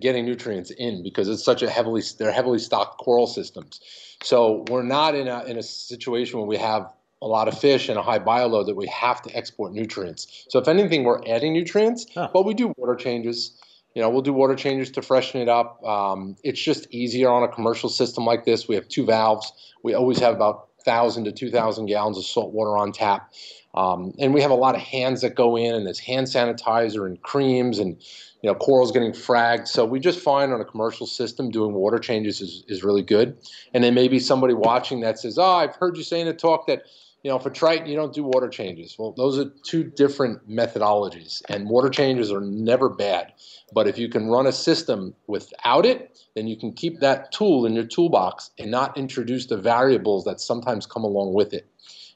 [0.00, 3.80] getting nutrients in because it's such a heavily they're heavily stocked coral systems.
[4.22, 7.88] So we're not in a in a situation where we have a lot of fish
[7.88, 10.46] and a high bioload that we have to export nutrients.
[10.48, 12.28] So if anything, we're adding nutrients, huh.
[12.32, 13.60] but we do water changes
[13.94, 15.82] you know, we'll do water changes to freshen it up.
[15.84, 18.66] Um, it's just easier on a commercial system like this.
[18.66, 19.52] We have two valves.
[19.82, 23.32] We always have about 1,000 to 2,000 gallons of salt water on tap.
[23.74, 27.06] Um, and we have a lot of hands that go in, and there's hand sanitizer
[27.06, 27.96] and creams, and
[28.42, 29.66] you know, corals getting fragged.
[29.66, 33.36] So we just find on a commercial system doing water changes is, is really good.
[33.72, 36.66] And then maybe somebody watching that says, "Oh, I've heard you say in a talk
[36.66, 36.82] that
[37.24, 38.96] you know, for Triton, you don't do water changes.
[38.98, 43.32] Well, those are two different methodologies, and water changes are never bad.
[43.72, 47.64] But if you can run a system without it, then you can keep that tool
[47.64, 51.66] in your toolbox and not introduce the variables that sometimes come along with it.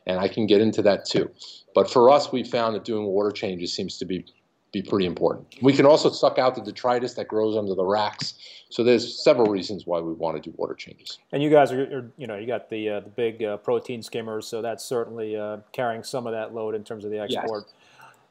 [0.06, 1.30] And I can get into that too.
[1.74, 4.26] But for us, we found that doing water changes seems to be
[4.72, 5.46] be pretty important.
[5.62, 8.34] We can also suck out the detritus that grows under the racks.
[8.70, 11.18] So there's several reasons why we want to do water changes.
[11.32, 14.02] And you guys are, are you know, you got the uh, the big uh, protein
[14.02, 17.64] skimmers, so that's certainly uh, carrying some of that load in terms of the export.
[17.66, 17.74] Yes.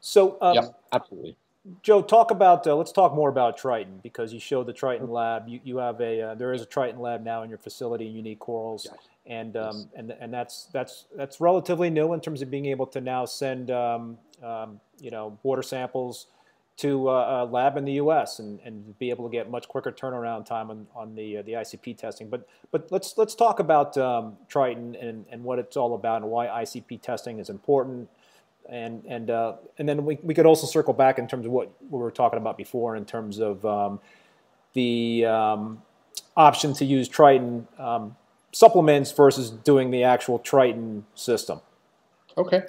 [0.00, 1.36] So, um, yep, absolutely.
[1.82, 2.66] Joe, talk about.
[2.66, 5.48] Uh, let's talk more about Triton because you showed the Triton lab.
[5.48, 8.38] You, you have a uh, there is a Triton lab now in your facility, Unique
[8.38, 9.08] Corals, yes.
[9.28, 9.86] And um, yes.
[9.94, 13.70] and and that's that's that's relatively new in terms of being able to now send
[13.70, 16.26] um, um, you know water samples
[16.78, 18.38] to uh, a lab in the U.S.
[18.38, 21.52] and, and be able to get much quicker turnaround time on, on the uh, the
[21.52, 22.28] ICP testing.
[22.28, 26.30] But but let's let's talk about um, Triton and, and what it's all about and
[26.30, 28.08] why ICP testing is important.
[28.70, 31.70] And and uh, and then we, we could also circle back in terms of what
[31.90, 34.00] we were talking about before in terms of um,
[34.72, 35.82] the um,
[36.36, 38.16] option to use Triton um,
[38.58, 41.60] supplements versus doing the actual Triton system.
[42.36, 42.62] Okay.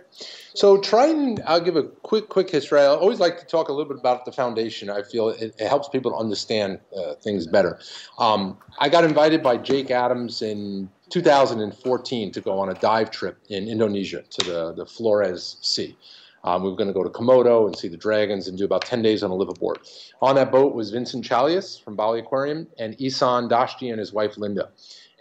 [0.54, 2.80] So Triton, I'll give a quick, quick history.
[2.80, 4.92] I always like to talk a little bit about the foundation.
[4.92, 7.80] I feel it, it helps people to understand uh, things better.
[8.20, 13.40] Um, I got invited by Jake Adams in 2014 to go on a dive trip
[13.50, 15.98] in Indonesia to the, the Flores Sea.
[16.44, 18.86] Um, we were going to go to Komodo and see the dragons and do about
[18.86, 19.78] 10 days on a liveaboard.
[20.22, 24.38] On that boat was Vincent Chalias from Bali Aquarium and Ehsan Dashti and his wife
[24.38, 24.70] Linda.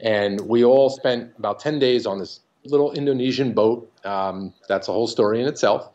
[0.00, 3.90] And we all spent about 10 days on this little Indonesian boat.
[4.04, 5.90] Um, that's a whole story in itself.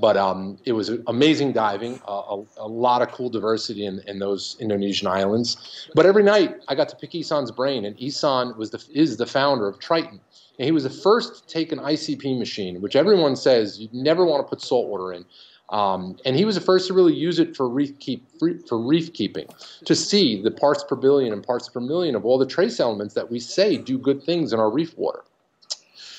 [0.00, 4.20] But um, it was amazing diving, uh, a, a, lot of cool diversity in, in,
[4.20, 5.88] those Indonesian islands.
[5.94, 9.26] But every night I got to pick Ehsan's brain, and Isan was the, is the
[9.26, 10.20] founder of Triton.
[10.58, 14.24] And he was the first to take an ICP machine, which everyone says you never
[14.24, 15.24] want to put salt water in.
[15.70, 18.26] Um, and he was the first to really use it for reef, keep,
[18.66, 19.46] for reef keeping,
[19.84, 23.14] to see the parts per billion and parts per million of all the trace elements
[23.14, 25.22] that we say do good things in our reef water.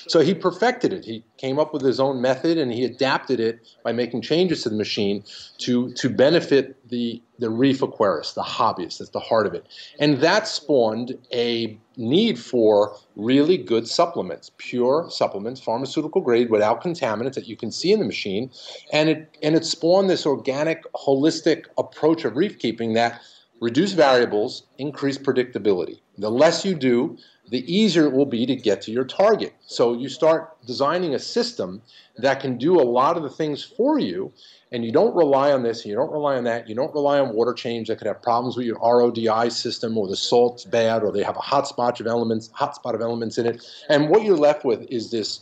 [0.08, 1.04] So he perfected it.
[1.04, 4.68] He came up with his own method and he adapted it by making changes to
[4.68, 5.24] the machine
[5.58, 8.98] to, to benefit the, the reef aquarist, the hobbyist.
[8.98, 9.66] That's the heart of it.
[9.98, 17.34] And that spawned a need for really good supplements, pure supplements, pharmaceutical grade, without contaminants
[17.34, 18.50] that you can see in the machine.
[18.92, 23.20] And it, and it spawned this organic, holistic approach of reef keeping that
[23.60, 26.01] reduce variables, increase predictability.
[26.18, 27.16] The less you do,
[27.48, 29.54] the easier it will be to get to your target.
[29.66, 31.82] So you start designing a system
[32.16, 34.32] that can do a lot of the things for you,
[34.70, 37.18] and you don't rely on this, and you don't rely on that, you don't rely
[37.18, 41.02] on water change that could have problems with your RODI system, or the salt's bad,
[41.02, 43.66] or they have a hot spot of elements, hot spot of elements in it.
[43.88, 45.40] And what you're left with is this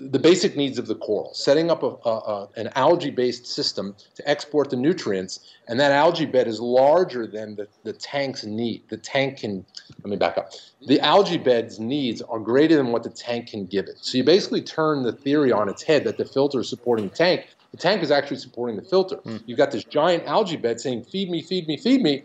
[0.00, 4.28] the basic needs of the coral, setting up a, a, a, an algae-based system to
[4.28, 8.82] export the nutrients, and that algae bed is larger than the, the tank's need.
[8.88, 9.64] The tank can,
[10.02, 10.52] let me back up.
[10.86, 13.98] The algae bed's needs are greater than what the tank can give it.
[14.00, 17.14] So you basically turn the theory on its head that the filter is supporting the
[17.14, 17.46] tank.
[17.72, 19.16] The tank is actually supporting the filter.
[19.16, 19.42] Mm.
[19.46, 22.24] You've got this giant algae bed saying, feed me, feed me, feed me,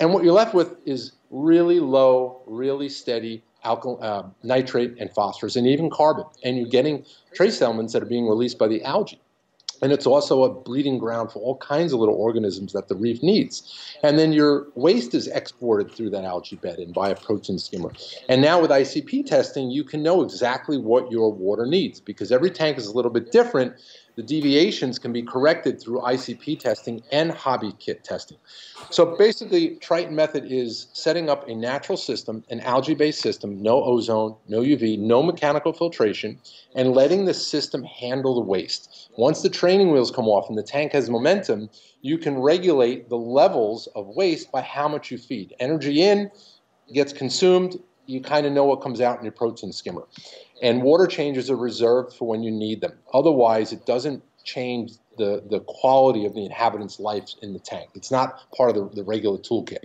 [0.00, 5.56] and what you're left with is really low, really steady alkyl, uh, nitrate and phosphorus
[5.56, 6.24] and even carbon.
[6.44, 9.20] And you're getting trace elements that are being released by the algae.
[9.82, 13.22] And it's also a breeding ground for all kinds of little organisms that the reef
[13.22, 13.96] needs.
[14.02, 17.92] And then your waste is exported through that algae bed and by a protein skimmer.
[18.28, 22.50] And now with ICP testing, you can know exactly what your water needs because every
[22.50, 23.74] tank is a little bit different
[24.16, 28.38] the deviations can be corrected through ICP testing and hobby kit testing.
[28.90, 34.36] So basically, Triton method is setting up a natural system, an algae-based system, no ozone,
[34.48, 36.38] no UV, no mechanical filtration,
[36.74, 39.10] and letting the system handle the waste.
[39.16, 41.70] Once the training wheels come off and the tank has momentum,
[42.02, 45.54] you can regulate the levels of waste by how much you feed.
[45.60, 46.30] Energy in
[46.92, 47.78] gets consumed,
[48.10, 50.02] you kind of know what comes out in your protein skimmer.
[50.62, 52.92] And water changes are reserved for when you need them.
[53.14, 57.90] Otherwise, it doesn't change the, the quality of the inhabitant's life in the tank.
[57.94, 59.84] It's not part of the, the regular toolkit.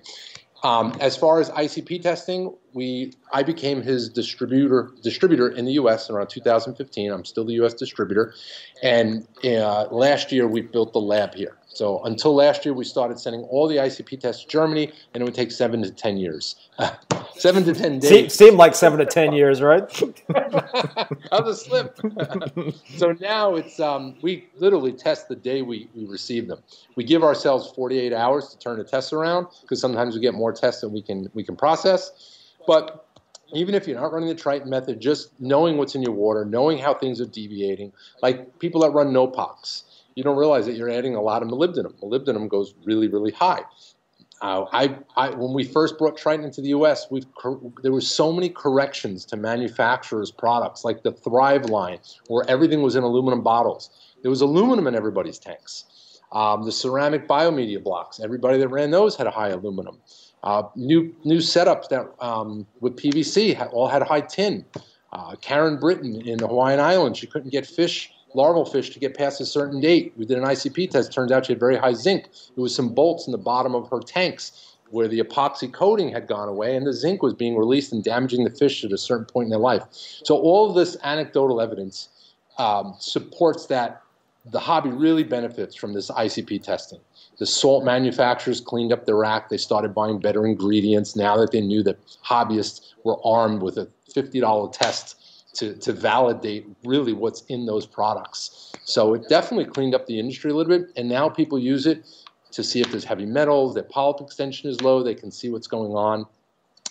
[0.63, 6.09] Um, as far as ICP testing, we I became his distributor distributor in the U.S.
[6.09, 7.11] around 2015.
[7.11, 7.75] I'm still the U.S.
[7.75, 8.33] distributor,
[8.81, 11.55] and uh, last year we built the lab here.
[11.75, 15.25] So until last year, we started sending all the ICP tests to Germany, and it
[15.25, 16.55] would take seven to ten years.
[17.37, 18.33] seven to ten days.
[18.33, 19.83] seemed like seven to ten years, right?
[21.31, 21.99] How's a slip?
[22.95, 26.59] so now it's um, we literally test the day we, we receive them.
[26.95, 30.53] We give ourselves 48 hours to turn the tests around because sometimes we get more
[30.53, 32.45] tests than we can we can process.
[32.65, 33.05] But
[33.53, 36.77] even if you're not running the Triton method, just knowing what's in your water, knowing
[36.77, 39.83] how things are deviating, like people that run NOPOX
[40.15, 41.93] you don't realize that you're adding a lot of molybdenum.
[42.01, 43.61] Molybdenum goes really, really high.
[44.41, 47.07] Uh, I, I, when we first brought Triton into the U.S.,
[47.83, 52.95] there were so many corrections to manufacturers' products, like the Thrive line, where everything was
[52.95, 53.89] in aluminum bottles.
[54.23, 55.85] There was aluminum in everybody's tanks.
[56.31, 60.01] Um, the ceramic biomedia blocks, everybody that ran those had a high aluminum.
[60.43, 64.65] Uh, new new setups that um, with PVC all had high tin.
[65.11, 69.17] Uh, Karen Brittain in the Hawaiian Islands, she couldn't get fish larval fish to get
[69.17, 70.13] past a certain date.
[70.17, 71.13] We did an ICP test.
[71.13, 72.25] Turns out she had very high zinc.
[72.55, 76.27] It was some bolts in the bottom of her tanks where the epoxy coating had
[76.27, 79.25] gone away and the zinc was being released and damaging the fish at a certain
[79.25, 79.83] point in their life.
[79.91, 82.09] So all of this anecdotal evidence
[82.57, 84.01] um, supports that
[84.51, 86.99] the hobby really benefits from this ICP testing.
[87.39, 89.49] The salt manufacturers cleaned up their act.
[89.49, 93.89] They started buying better ingredients now that they knew that hobbyists were armed with a
[94.13, 95.24] $50 test
[95.55, 98.73] to, to validate really what's in those products.
[98.83, 102.05] So it definitely cleaned up the industry a little bit, and now people use it
[102.51, 105.67] to see if there's heavy metals, their polyp extension is low, they can see what's
[105.67, 106.25] going on.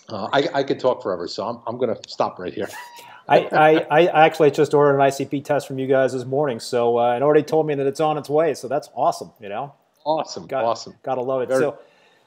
[0.08, 2.68] Uh, I, I, could talk forever, so I'm, I'm going to stop right here.
[3.28, 6.98] I, I, I, actually just ordered an ICP test from you guys this morning, so
[6.98, 8.52] uh, and already told me that it's on its way.
[8.52, 9.72] So that's awesome, you know.
[10.04, 10.94] Awesome, got, awesome.
[11.02, 11.48] Gotta love it.
[11.48, 11.78] Very so,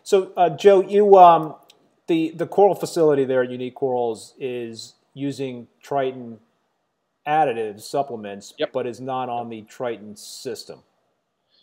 [0.01, 1.53] so uh, Joe, you um,
[2.07, 6.39] the the coral facility there at Unique Corals is using Triton
[7.27, 8.71] additives, supplements, yep.
[8.71, 10.79] but is not on the Triton system.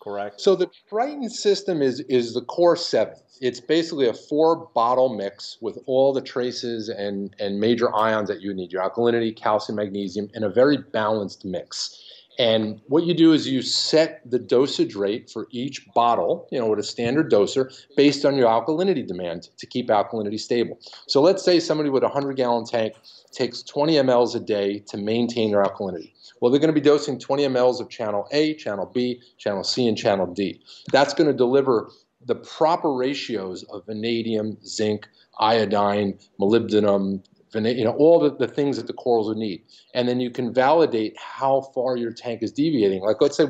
[0.02, 0.40] Correct.
[0.40, 3.14] So the Triton system is is the core seven.
[3.40, 8.42] It's basically a four bottle mix with all the traces and and major ions that
[8.42, 11.98] you need, your alkalinity, calcium, magnesium, in a very balanced mix.
[12.38, 16.66] And what you do is you set the dosage rate for each bottle, you know,
[16.66, 20.78] with a standard doser based on your alkalinity demand to keep alkalinity stable.
[21.06, 22.94] So let's say somebody with a 100 gallon tank
[23.32, 26.12] takes 20 mLs a day to maintain their alkalinity.
[26.40, 29.86] Well, they're going to be dosing 20 mLs of channel A, channel B, channel C,
[29.86, 30.60] and channel D.
[30.92, 31.90] That's going to deliver
[32.26, 35.06] the proper ratios of vanadium, zinc,
[35.38, 37.22] iodine, molybdenum,
[37.54, 39.62] you know, all the, the things that the corals would need.
[39.94, 43.02] And then you can validate how far your tank is deviating.
[43.02, 43.46] Like let's say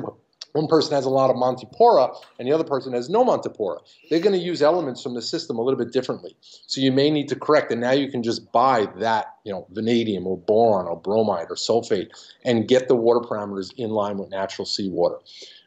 [0.55, 3.79] one person has a lot of Montipora and the other person has no Montipora.
[4.09, 6.35] They're going to use elements from the system a little bit differently.
[6.41, 9.67] So you may need to correct, and now you can just buy that, you know,
[9.71, 12.07] vanadium or boron or bromide or sulfate
[12.45, 15.17] and get the water parameters in line with natural seawater.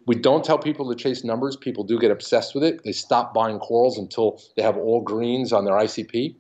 [0.07, 1.55] We don't tell people to chase numbers.
[1.55, 2.83] People do get obsessed with it.
[2.83, 6.35] They stop buying corals until they have all greens on their ICP.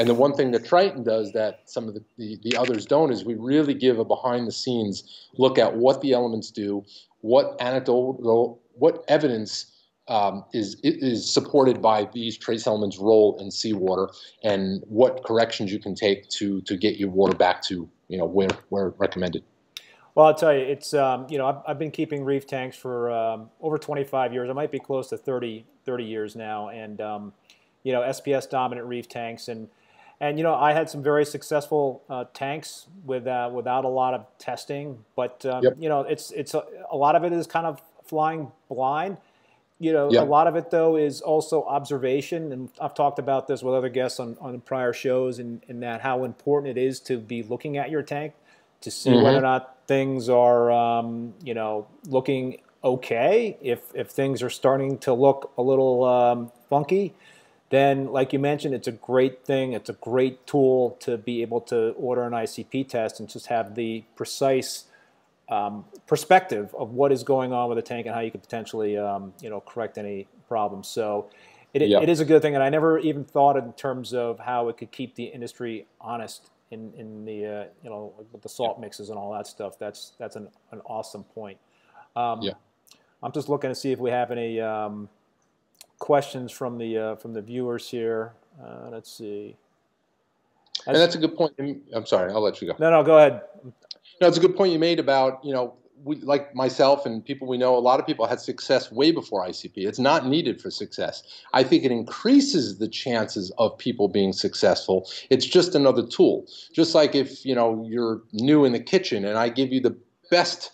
[0.00, 3.12] And the one thing that Triton does that some of the, the, the, others don't
[3.12, 6.82] is we really give a behind the scenes look at what the elements do,
[7.20, 9.70] what anecdotal, what evidence
[10.08, 14.08] um, is is supported by these trace elements' role in seawater,
[14.42, 18.24] and what corrections you can take to to get your water back to you know
[18.24, 19.44] where where recommended.
[20.14, 23.10] Well, I'll tell you, it's um, you know I've, I've, been keeping reef tanks for
[23.10, 24.48] um, over 25 years.
[24.48, 27.32] I might be close to 30 30 years now, and um,
[27.82, 29.68] you know SPS dominant reef tanks and
[30.20, 34.12] and you know, I had some very successful uh, tanks with uh, without a lot
[34.12, 35.76] of testing, but um, yep.
[35.78, 39.16] you know, it's it's a, a, lot of it is kind of flying blind.
[39.78, 40.24] You know, yep.
[40.24, 43.88] a lot of it though is also observation, and I've talked about this with other
[43.88, 47.42] guests on, on prior shows, and in, in, that how important it is to be
[47.42, 48.34] looking at your tank
[48.82, 49.24] to see mm-hmm.
[49.24, 53.56] whether or not things are um, you know looking okay.
[53.62, 57.14] If if things are starting to look a little um, funky,
[57.70, 59.72] then like you mentioned, it's a great thing.
[59.72, 63.76] It's a great tool to be able to order an ICP test and just have
[63.76, 64.84] the precise
[65.48, 68.98] um, perspective of what is going on with the tank and how you could potentially,
[68.98, 70.88] um, you know, correct any problems.
[70.88, 71.30] So
[71.72, 72.02] it, yep.
[72.02, 72.54] it is a good thing.
[72.54, 76.50] And I never even thought in terms of how it could keep the industry honest
[76.72, 79.78] in, in the, uh, you know, with the salt mixes and all that stuff.
[79.78, 81.58] That's, that's an, an awesome point.
[82.16, 82.52] Um, yeah.
[83.22, 85.08] I'm just looking to see if we have any, um,
[86.00, 88.32] questions from the uh, from the viewers here.
[88.60, 89.56] Uh, let's see.
[90.86, 91.54] and that's a good point.
[91.94, 92.74] I'm sorry, I'll let you go.
[92.80, 93.42] No, no, go ahead.
[94.20, 97.46] No, it's a good point you made about you know we, like myself and people
[97.46, 99.74] we know, a lot of people had success way before ICP.
[99.76, 101.22] It's not needed for success.
[101.52, 105.08] I think it increases the chances of people being successful.
[105.28, 106.46] It's just another tool.
[106.72, 109.96] Just like if you know you're new in the kitchen and I give you the
[110.30, 110.70] best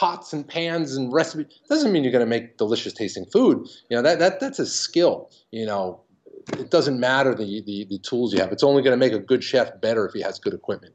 [0.00, 3.68] pots and pans and recipes doesn't mean you're going to make delicious tasting food.
[3.90, 5.30] You know that that that's a skill.
[5.50, 6.00] You know,
[6.54, 8.50] it doesn't matter the, the, the tools you have.
[8.50, 10.94] It's only going to make a good chef better if he has good equipment.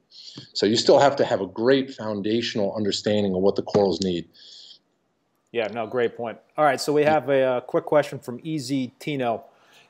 [0.53, 4.27] So you still have to have a great foundational understanding of what the corals need.
[5.51, 6.39] Yeah, no, great point.
[6.57, 9.43] All right, so we have a, a quick question from Easy Tino.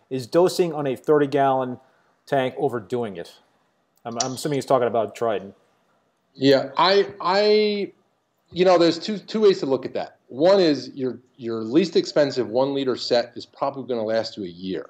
[0.10, 1.80] Is dosing on a 30 gallon
[2.26, 3.34] tank overdoing it?
[4.04, 5.54] I'm, I'm assuming he's talking about Triton.
[6.36, 7.94] Yeah, I I
[8.56, 10.20] you know, there's two two ways to look at that.
[10.28, 14.46] One is your your least expensive one liter set is probably going to last you
[14.46, 14.90] a year.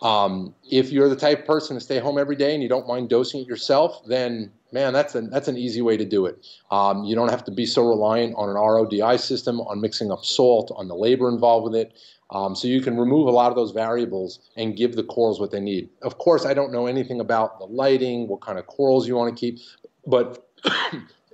[0.00, 2.86] Um, if you're the type of person to stay home every day and you don't
[2.86, 6.46] mind dosing it yourself, then man, that's an that's an easy way to do it.
[6.70, 10.24] Um, you don't have to be so reliant on an RODI system, on mixing up
[10.24, 11.92] salt, on the labor involved with it.
[12.30, 15.50] Um, so you can remove a lot of those variables and give the corals what
[15.50, 15.90] they need.
[16.00, 19.36] Of course, I don't know anything about the lighting, what kind of corals you want
[19.36, 19.58] to keep,
[20.06, 20.48] but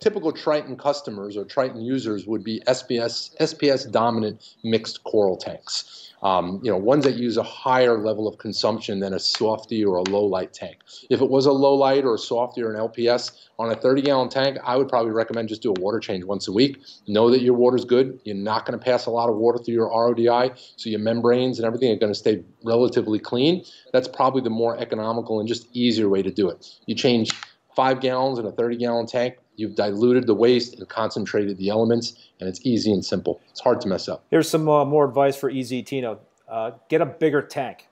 [0.05, 6.13] typical Triton customers or Triton users would be SPS, SPS dominant mixed coral tanks.
[6.23, 9.97] Um, you know, ones that use a higher level of consumption than a softy or
[9.97, 10.77] a low light tank.
[11.09, 14.03] If it was a low light or a softy or an LPS on a 30
[14.03, 16.83] gallon tank, I would probably recommend just do a water change once a week.
[17.09, 18.21] Know that your water's good.
[18.25, 21.59] You're not going to pass a lot of water through your RODI, so your membranes
[21.59, 23.65] and everything are going to stay relatively clean.
[23.95, 26.67] That's probably the more economical and just easier way to do it.
[26.85, 27.33] You change
[27.75, 32.29] five gallons in a 30 gallon tank, You've diluted the waste and concentrated the elements,
[32.41, 33.41] and it's easy and simple.
[33.51, 34.25] It's hard to mess up.
[34.31, 36.21] Here's some uh, more advice for Easy Tino.
[36.49, 37.89] Uh, get a bigger tank.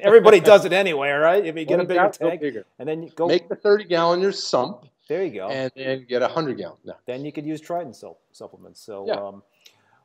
[0.00, 1.44] Everybody does it anyway, right?
[1.44, 2.66] If you get a bigger tank, bigger.
[2.78, 4.86] and then you go make the 30 gallon your sump.
[5.08, 5.48] There you go.
[5.48, 6.76] And then get a 100 gallon.
[6.84, 6.94] No.
[7.06, 7.94] Then you could use Triton
[8.32, 8.80] supplements.
[8.80, 9.14] So, yeah.
[9.14, 9.42] um,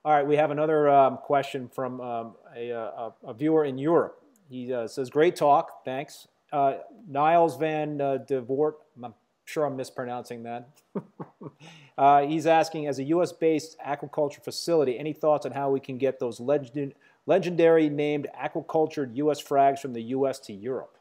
[0.05, 4.21] all right, we have another um, question from um, a, a, a, viewer in Europe.
[4.49, 6.75] He uh, says, "Great talk, thanks." Uh,
[7.07, 9.13] Niles Van uh, Devort, I'm
[9.45, 10.69] sure I'm mispronouncing that.
[11.97, 16.19] uh, he's asking, as a U.S.-based aquaculture facility, any thoughts on how we can get
[16.19, 16.93] those legend,
[17.25, 19.41] legendary named aquacultured U.S.
[19.41, 20.39] frags from the U.S.
[20.41, 20.97] to Europe?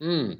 [0.00, 0.32] Hmm.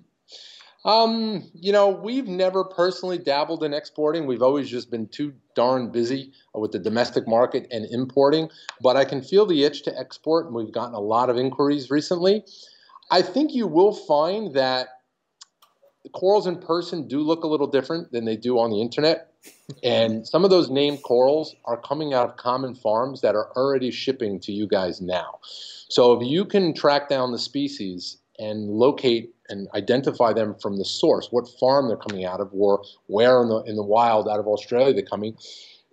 [0.84, 4.24] Um, you know, we've never personally dabbled in exporting.
[4.24, 8.48] We've always just been too darn busy with the domestic market and importing.
[8.80, 11.90] But I can feel the itch to export, and we've gotten a lot of inquiries
[11.90, 12.44] recently.
[13.10, 14.95] I think you will find that
[16.06, 19.32] the corals in person do look a little different than they do on the internet.
[19.82, 23.90] And some of those named corals are coming out of common farms that are already
[23.90, 25.40] shipping to you guys now.
[25.88, 30.84] So if you can track down the species and locate and identify them from the
[30.84, 34.38] source, what farm they're coming out of, or where in the in the wild out
[34.38, 35.36] of Australia they're coming.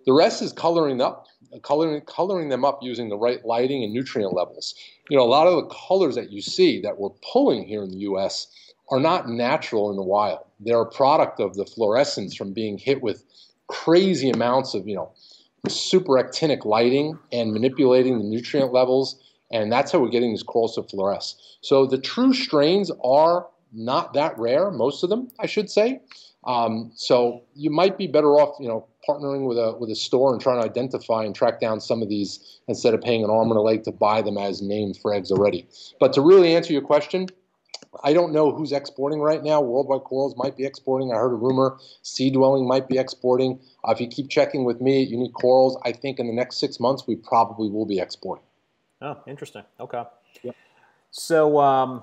[0.06, 1.26] The rest is coloring up,
[1.62, 4.76] coloring coloring them up using the right lighting and nutrient levels.
[5.10, 7.90] You know, a lot of the colors that you see that we're pulling here in
[7.90, 8.46] the U.S.
[8.90, 10.44] are not natural in the wild.
[10.60, 13.24] They're a product of the fluorescence from being hit with
[13.66, 15.12] crazy amounts of you know
[15.68, 19.20] super actinic lighting and manipulating the nutrient levels
[19.54, 21.34] and that's how we're getting these corals to fluoresce.
[21.60, 26.00] So the true strains are not that rare, most of them, I should say.
[26.44, 30.32] Um, so you might be better off, you know, partnering with a with a store
[30.32, 33.50] and trying to identify and track down some of these instead of paying an arm
[33.50, 35.66] and a leg to buy them as named frags already.
[36.00, 37.28] But to really answer your question,
[38.02, 39.60] I don't know who's exporting right now.
[39.60, 41.12] Worldwide Corals might be exporting.
[41.12, 43.60] I heard a rumor Sea Dwelling might be exporting.
[43.86, 46.56] Uh, if you keep checking with me you need Corals, I think in the next
[46.58, 48.44] six months we probably will be exporting.
[49.00, 49.62] Oh, interesting.
[49.78, 50.02] Okay.
[50.42, 50.56] Yep.
[51.10, 52.02] So, um,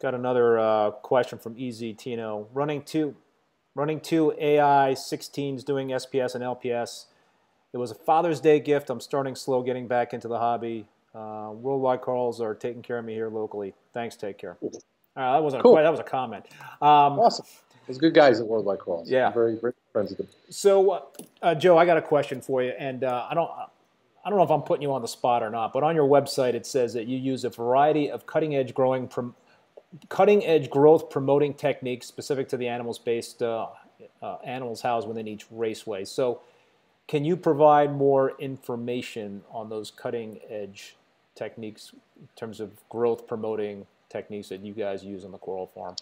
[0.00, 2.48] got another uh, question from Easy Tino.
[2.52, 3.14] Running two,
[3.74, 7.06] running two AI 16s doing SPS and LPS.
[7.72, 8.90] It was a Father's Day gift.
[8.90, 10.86] I'm starting slow, getting back into the hobby.
[11.14, 13.74] Uh, worldwide corals are taking care of me here locally.
[13.92, 14.16] Thanks.
[14.16, 14.56] Take care.
[15.16, 15.78] Right, that wasn't cool.
[15.78, 16.44] a that was a comment.
[16.82, 17.46] Um, awesome.
[17.86, 19.10] Those good guys at Worldwide Corals.
[19.10, 19.58] Yeah, I'm very
[19.92, 20.28] friends with them.
[20.48, 21.06] So,
[21.42, 23.50] uh, Joe, I got a question for you, and uh, I don't.
[24.24, 26.08] I don't know if I'm putting you on the spot or not, but on your
[26.08, 29.34] website it says that you use a variety of cutting edge growing, prom-
[30.08, 33.66] cutting edge growth promoting techniques specific to the animals based uh,
[34.22, 36.06] uh, animals housed within each raceway.
[36.06, 36.40] So,
[37.06, 40.96] can you provide more information on those cutting edge
[41.34, 45.96] techniques in terms of growth promoting techniques that you guys use on the coral farm?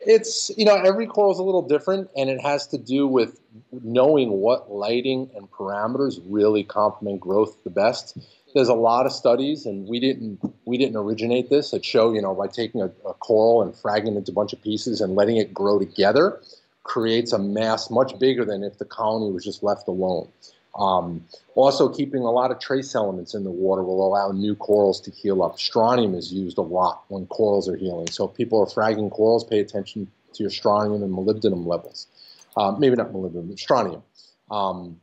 [0.00, 3.40] It's you know every coral is a little different, and it has to do with
[3.72, 8.18] knowing what lighting and parameters really complement growth the best.
[8.54, 12.20] There's a lot of studies, and we didn't we didn't originate this that show you
[12.20, 15.14] know by taking a, a coral and fragging it into a bunch of pieces and
[15.14, 16.40] letting it grow together
[16.82, 20.28] creates a mass much bigger than if the colony was just left alone.
[20.76, 25.00] Um, also, keeping a lot of trace elements in the water will allow new corals
[25.02, 25.58] to heal up.
[25.58, 28.08] Strontium is used a lot when corals are healing.
[28.08, 32.08] So if people are fragging corals, pay attention to your strontium and molybdenum levels.
[32.56, 34.02] Um, maybe not molybdenum, strontium.
[34.50, 35.00] Um,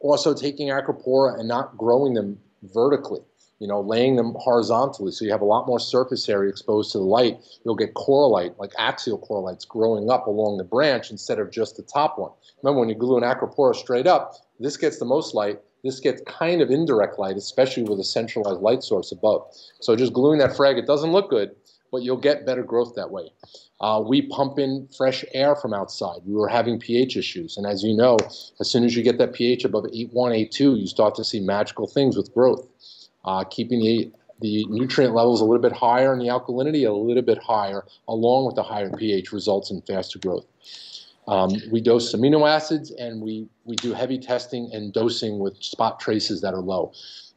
[0.00, 3.20] also, taking acropora and not growing them vertically
[3.62, 6.98] you know, laying them horizontally so you have a lot more surface area exposed to
[6.98, 7.38] the light.
[7.64, 11.84] You'll get corallite, like axial corallites, growing up along the branch instead of just the
[11.84, 12.32] top one.
[12.60, 15.60] Remember, when you glue an acropora straight up, this gets the most light.
[15.84, 19.46] This gets kind of indirect light, especially with a centralized light source above.
[19.80, 21.54] So just gluing that frag, it doesn't look good,
[21.92, 23.32] but you'll get better growth that way.
[23.80, 26.18] Uh, we pump in fresh air from outside.
[26.24, 27.56] We were having pH issues.
[27.56, 28.16] And as you know,
[28.58, 30.12] as soon as you get that pH above 8.1,
[30.50, 32.66] 8.2, you start to see magical things with growth
[33.24, 37.22] uh, keeping the, the nutrient levels a little bit higher and the alkalinity a little
[37.22, 40.46] bit higher, along with the higher pH, results in faster growth.
[41.28, 46.00] Um, we dose amino acids and we, we do heavy testing and dosing with spot
[46.00, 46.92] traces that are low.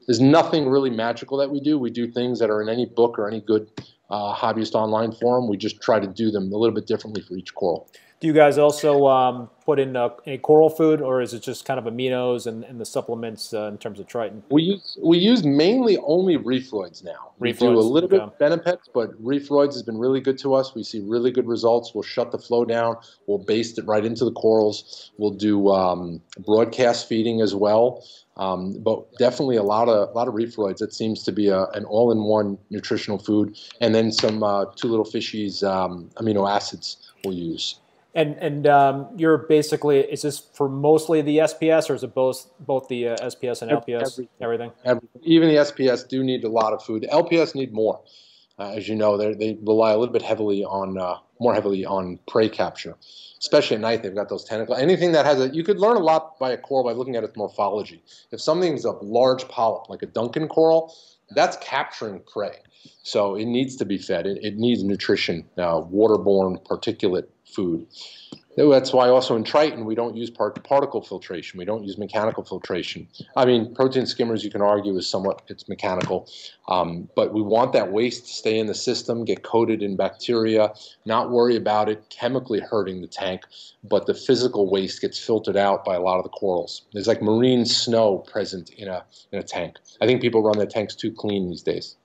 [0.08, 1.78] There's nothing really magical that we do.
[1.78, 3.70] We do things that are in any book or any good
[4.10, 5.48] uh, hobbyist online forum.
[5.48, 7.90] We just try to do them a little bit differently for each coral.
[8.22, 11.66] Do you guys also um, put in uh, any coral food, or is it just
[11.66, 14.42] kind of aminos and, and the supplements uh, in terms of Triton?
[14.50, 17.34] We use we use mainly only Reefroids now.
[17.40, 18.34] We do a little okay.
[18.40, 20.74] bit BenePets, but Reefroids has been really good to us.
[20.74, 21.94] We see really good results.
[21.94, 22.96] We'll shut the flow down.
[23.28, 25.12] We'll baste it right into the corals.
[25.18, 28.06] We'll do um, broadcast feeding as well.
[28.38, 30.82] Um, but definitely a lot of a lot of Reefroids.
[30.82, 35.06] It seems to be a, an all-in-one nutritional food, and then some uh, two little
[35.06, 37.80] fishies um, amino acids we'll use.
[38.16, 42.50] And and um, you're basically is this for mostly the SPS or is it both
[42.62, 44.72] both the uh, SPS and LPS everything?
[44.86, 45.10] everything?
[45.24, 47.06] Even the SPS do need a lot of food.
[47.12, 48.02] LPS need more,
[48.58, 49.18] uh, as you know.
[49.18, 52.96] They rely a little bit heavily on uh, more heavily on prey capture,
[53.38, 54.02] especially at night.
[54.02, 54.80] They've got those tentacles.
[54.80, 57.26] Anything that has a you could learn a lot by a coral by looking at
[57.26, 58.02] its morphology.
[58.32, 60.96] If something's a large polyp like a Duncan coral,
[61.32, 62.60] that's capturing prey.
[63.04, 64.26] So it needs to be fed.
[64.28, 67.88] It, it needs nutrition, uh, waterborne particulate food.
[68.58, 71.58] That's why also in Triton we don't use part particle filtration.
[71.58, 73.08] We don't use mechanical filtration.
[73.36, 76.30] I mean, protein skimmers you can argue is somewhat it's mechanical,
[76.70, 80.74] um, but we want that waste to stay in the system, get coated in bacteria,
[81.06, 83.42] not worry about it chemically hurting the tank,
[83.84, 86.84] but the physical waste gets filtered out by a lot of the corals.
[86.94, 89.78] There's like marine snow present in a in a tank.
[90.02, 91.98] I think people run their tanks too clean these days.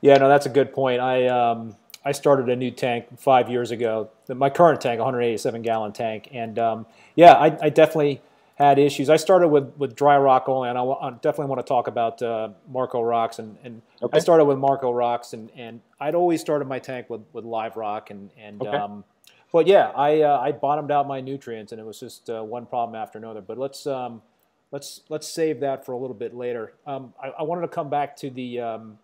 [0.00, 1.00] Yeah, no, that's a good point.
[1.00, 4.10] I um, I started a new tank five years ago.
[4.28, 8.22] My current tank, 187 gallon tank, and um, yeah, I, I, definitely
[8.54, 9.10] had issues.
[9.10, 12.22] I started with, with dry rock only, and I, I definitely want to talk about
[12.22, 13.38] uh, Marco rocks.
[13.38, 14.16] And, and okay.
[14.16, 17.76] I started with Marco rocks, and, and I'd always started my tank with, with live
[17.76, 18.76] rock, and and okay.
[18.76, 19.04] um,
[19.52, 22.66] but yeah, I uh, I bottomed out my nutrients, and it was just uh, one
[22.66, 23.40] problem after another.
[23.40, 24.22] But let's um,
[24.70, 26.74] let's let's save that for a little bit later.
[26.86, 28.98] Um, I, I, wanted to come back to the um,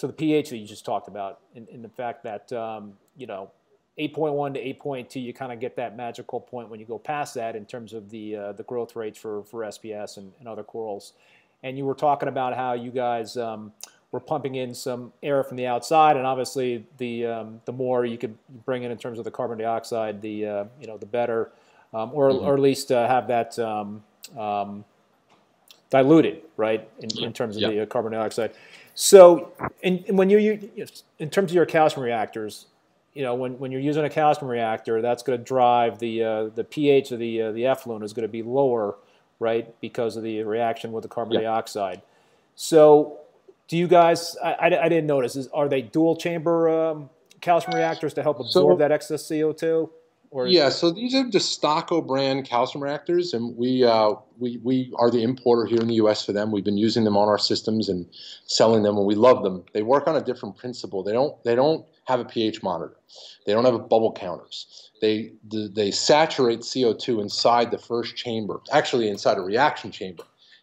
[0.00, 3.26] to the pH that you just talked about, and, in the fact that um, you
[3.26, 3.50] know
[3.98, 7.54] 8.1 to 8.2, you kind of get that magical point when you go past that
[7.54, 11.12] in terms of the uh, the growth rates for for SPS and, and, other corals.
[11.62, 13.72] And you were talking about how you guys um,
[14.10, 18.16] were pumping in some air from the outside, and obviously the um, the more you
[18.16, 21.52] could bring in in terms of the carbon dioxide, the uh, you know the better,
[21.92, 22.46] um, or mm-hmm.
[22.46, 24.02] or at least uh, have that um,
[24.38, 24.82] um,
[25.90, 28.52] diluted, right, in, in terms of the uh, carbon dioxide.
[28.94, 30.86] So, in, when you, you
[31.18, 32.66] in terms of your calcium reactors,
[33.14, 36.44] you know, when, when you're using a calcium reactor, that's going to drive the uh,
[36.54, 38.96] the pH of the uh, the effluent is going to be lower,
[39.38, 41.42] right, because of the reaction with the carbon yeah.
[41.42, 42.02] dioxide.
[42.54, 43.18] So,
[43.68, 44.36] do you guys?
[44.42, 45.36] I, I, I, didn't notice.
[45.36, 47.10] Is, are they dual chamber um,
[47.40, 49.88] calcium reactors to help absorb so, that excess CO2?
[50.32, 55.10] Or yeah, so these are Dastaco brand calcium reactors, and we uh, we we are
[55.10, 56.24] the importer here in the U.S.
[56.24, 56.52] for them.
[56.52, 58.06] We've been using them on our systems and
[58.44, 59.64] selling them, and we love them.
[59.72, 61.02] They work on a different principle.
[61.02, 62.96] They don't they don't have a pH monitor.
[63.44, 64.90] They don't have bubble counters.
[65.00, 70.22] They they saturate CO2 inside the first chamber, actually inside a reaction chamber,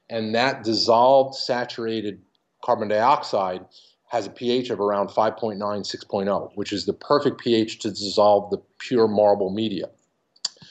[0.09, 2.21] and that dissolved saturated
[2.63, 3.65] carbon dioxide
[4.09, 8.61] has a pH of around 5.9, 6.0, which is the perfect pH to dissolve the
[8.79, 9.89] pure marble media.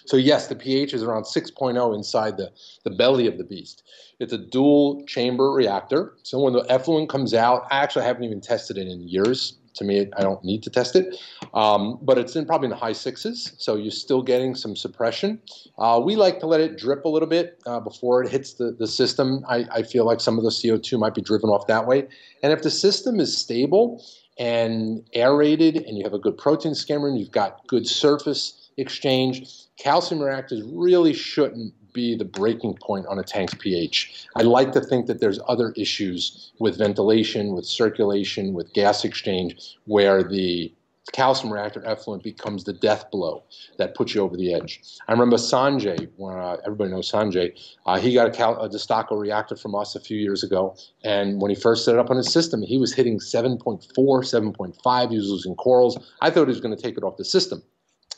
[0.06, 2.52] So yes, the pH is around 6.0 inside the,
[2.84, 3.82] the belly of the beast.
[4.20, 6.14] It's a dual chamber reactor.
[6.22, 9.84] So when the effluent comes out, I actually haven't even tested it in years to
[9.84, 11.16] me, I don't need to test it.
[11.54, 15.40] Um, but it's in probably in the high sixes, so you're still getting some suppression.
[15.78, 18.72] Uh, we like to let it drip a little bit uh, before it hits the,
[18.72, 19.44] the system.
[19.48, 22.08] I, I feel like some of the CO2 might be driven off that way.
[22.42, 24.04] And if the system is stable
[24.38, 29.66] and aerated and you have a good protein skimmer and you've got good surface exchange,
[29.78, 34.26] calcium reactors really shouldn't be the breaking point on a tank's pH.
[34.36, 39.76] I like to think that there's other issues with ventilation, with circulation, with gas exchange,
[39.86, 40.70] where the
[41.12, 43.44] calcium reactor effluent becomes the death blow
[43.78, 44.80] that puts you over the edge.
[45.08, 49.56] I remember Sanjay, uh, everybody knows Sanjay, uh, he got a, Cal- a Dastaco reactor
[49.56, 52.32] from us a few years ago, and when he first set it up on his
[52.32, 56.12] system, he was hitting 7.4, 7.5, he was losing corals.
[56.20, 57.62] I thought he was going to take it off the system.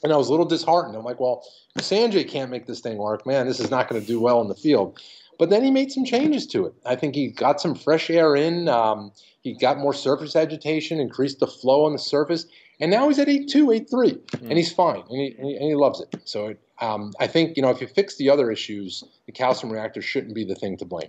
[0.04, 0.96] And I was a little disheartened.
[0.96, 1.44] I'm like, well,
[1.78, 4.48] Sanjay can't make this thing work, man, this is not going to do well in
[4.48, 5.00] the field.
[5.38, 6.74] But then he made some changes to it.
[6.84, 8.68] I think he got some fresh air in.
[8.68, 9.12] Um,
[9.42, 12.46] he got more surface agitation, increased the flow on the surface,
[12.80, 14.40] and now he's at 8.2, 8.3, mm.
[14.42, 16.14] and he's fine, and he, and he, and he loves it.
[16.24, 20.00] So um, I think, you know, if you fix the other issues, the calcium reactor
[20.00, 21.08] shouldn't be the thing to blame.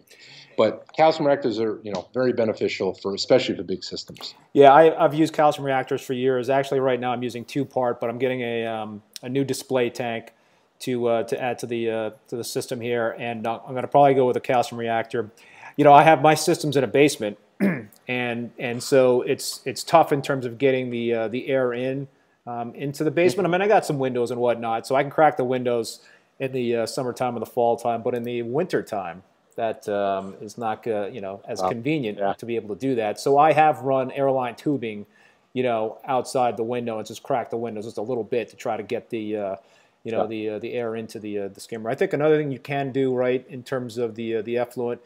[0.57, 4.33] But calcium reactors are, you know, very beneficial for, especially for big systems.
[4.53, 6.49] Yeah, I, have used calcium reactors for years.
[6.49, 9.89] Actually, right now I'm using two part, but I'm getting a, um, a new display
[9.89, 10.33] tank
[10.79, 13.83] to uh, to add to the uh, to the system here, and uh, I'm going
[13.83, 15.29] to probably go with a calcium reactor.
[15.75, 17.37] You know, I have my systems in a basement,
[18.07, 22.07] and and so it's it's tough in terms of getting the uh, the air in
[22.47, 23.47] um, into the basement.
[23.47, 25.99] I mean, I got some windows and whatnot, so I can crack the windows
[26.39, 29.23] in the uh, summertime or the fall time, but in the winter time,
[29.55, 31.69] that um, is not uh, you know as wow.
[31.69, 32.33] convenient yeah.
[32.33, 33.19] to be able to do that.
[33.19, 35.05] So I have run airline tubing,
[35.53, 38.55] you know, outside the window and just crack the windows just a little bit to
[38.55, 39.55] try to get the uh,
[40.03, 40.27] you know yeah.
[40.27, 41.89] the uh, the air into the uh, the skimmer.
[41.89, 45.01] I think another thing you can do right in terms of the uh, the effluent.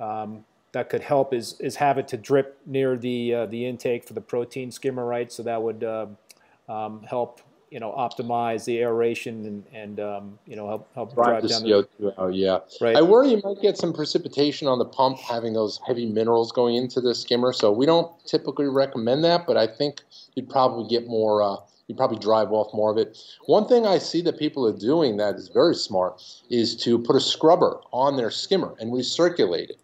[0.00, 4.06] Um, that could help is is have it to drip near the uh, the intake
[4.06, 5.32] for the protein skimmer, right?
[5.32, 5.84] So that would
[6.68, 7.40] um, help
[7.70, 11.48] you know optimize the aeration and, and um, you know help help drive, drive the
[11.48, 12.34] CO2 the, out.
[12.34, 12.96] Yeah, right.
[12.96, 16.76] I worry you might get some precipitation on the pump having those heavy minerals going
[16.76, 17.52] into the skimmer.
[17.52, 20.02] So we don't typically recommend that, but I think
[20.34, 21.42] you'd probably get more.
[21.42, 21.56] Uh,
[21.86, 23.18] you'd probably drive off more of it.
[23.46, 27.16] One thing I see that people are doing that is very smart is to put
[27.16, 29.80] a scrubber on their skimmer and recirculate it.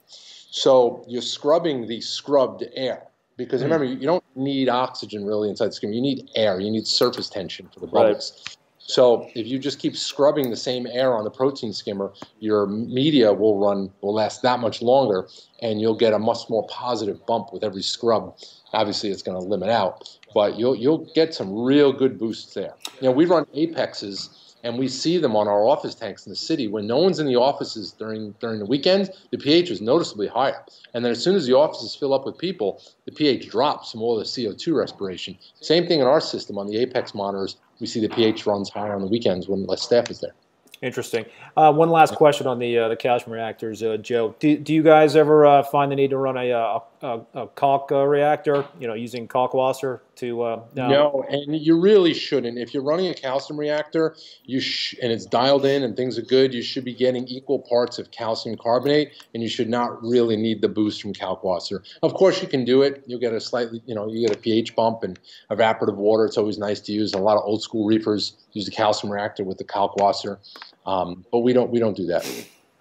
[0.54, 3.64] So you're scrubbing the scrubbed air because mm.
[3.64, 5.92] remember you don't need oxygen really inside the skin.
[5.92, 6.60] You need air.
[6.60, 8.32] You need surface tension for the bubbles.
[8.46, 8.56] Right.
[8.78, 13.32] So if you just keep scrubbing the same air on the protein skimmer, your media
[13.32, 15.26] will run will last that much longer,
[15.60, 18.36] and you'll get a much more positive bump with every scrub.
[18.72, 22.74] Obviously, it's going to limit out, but you'll you'll get some real good boosts there.
[23.00, 26.36] You know, we run apexes and we see them on our office tanks in the
[26.36, 26.66] city.
[26.66, 30.64] When no one's in the offices during during the weekends, the pH is noticeably higher.
[30.94, 34.02] And then as soon as the offices fill up with people, the pH drops from
[34.02, 35.38] all the CO2 respiration.
[35.60, 37.56] Same thing in our system on the Apex monitors.
[37.78, 40.34] We see the pH runs higher on the weekends when less staff is there.
[40.82, 41.24] Interesting.
[41.56, 44.34] Uh, one last question on the uh, the calcium reactors, uh, Joe.
[44.38, 47.46] Do, do you guys ever uh, find the need to run a, uh, a, a
[47.48, 48.66] Kalk uh, reactor?
[48.80, 50.26] You know, using Kalkwasser to
[50.74, 50.88] no.
[50.88, 52.58] no, and you really shouldn't.
[52.58, 56.22] If you're running a calcium reactor, you sh- and it's dialed in and things are
[56.22, 60.36] good, you should be getting equal parts of calcium carbonate, and you should not really
[60.36, 61.80] need the boost from Kalkwasser.
[62.02, 63.04] Of course, you can do it.
[63.06, 65.18] You'll get a slightly, you know, you get a pH bump and
[65.50, 66.24] evaporative water.
[66.24, 67.12] It's always nice to use.
[67.12, 70.38] A lot of old school reefers use the calcium reactor with the Kalkwasser.
[70.86, 72.24] Um, but we don't we don't do that.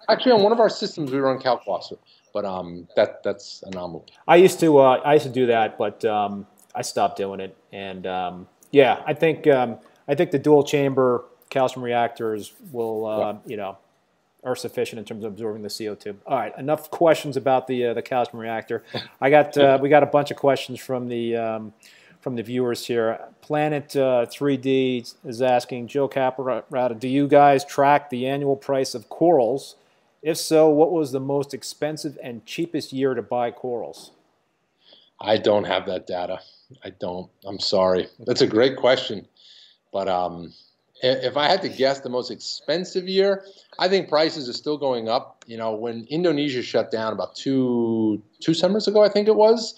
[0.08, 1.98] Actually, on one of our systems, we run Kalkwasser,
[2.34, 4.04] but um, that that's anomaly.
[4.28, 7.56] I used to uh, I used to do that, but um, I stopped doing it.
[7.72, 13.18] And um, yeah, I think um, I think the dual chamber calcium reactors will uh,
[13.18, 13.38] yeah.
[13.46, 13.78] you know
[14.42, 16.16] are sufficient in terms of absorbing the CO2.
[16.26, 18.82] All right, enough questions about the uh, the calcium reactor.
[19.20, 21.72] I got uh, we got a bunch of questions from the um,
[22.20, 23.20] from the viewers here.
[23.42, 29.10] Planet uh, 3D is asking Joe Caparatta, do you guys track the annual price of
[29.10, 29.76] corals?
[30.24, 34.12] If so, what was the most expensive and cheapest year to buy corals?
[35.20, 36.40] I don't have that data.
[36.82, 37.30] I don't.
[37.44, 38.08] I'm sorry.
[38.20, 39.28] That's a great question.
[39.92, 40.54] But um,
[41.02, 43.44] if I had to guess the most expensive year,
[43.78, 45.44] I think prices are still going up.
[45.46, 49.74] You know, when Indonesia shut down about two two summers ago, I think it was,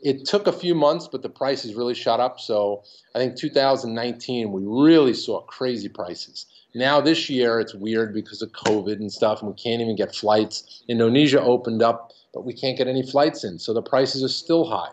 [0.00, 2.38] it took a few months, but the prices really shot up.
[2.38, 2.84] So
[3.16, 6.46] I think 2019 we really saw crazy prices.
[6.74, 10.14] Now this year it's weird because of COVID and stuff, and we can't even get
[10.14, 10.82] flights.
[10.88, 14.64] Indonesia opened up, but we can't get any flights in, so the prices are still
[14.66, 14.92] high.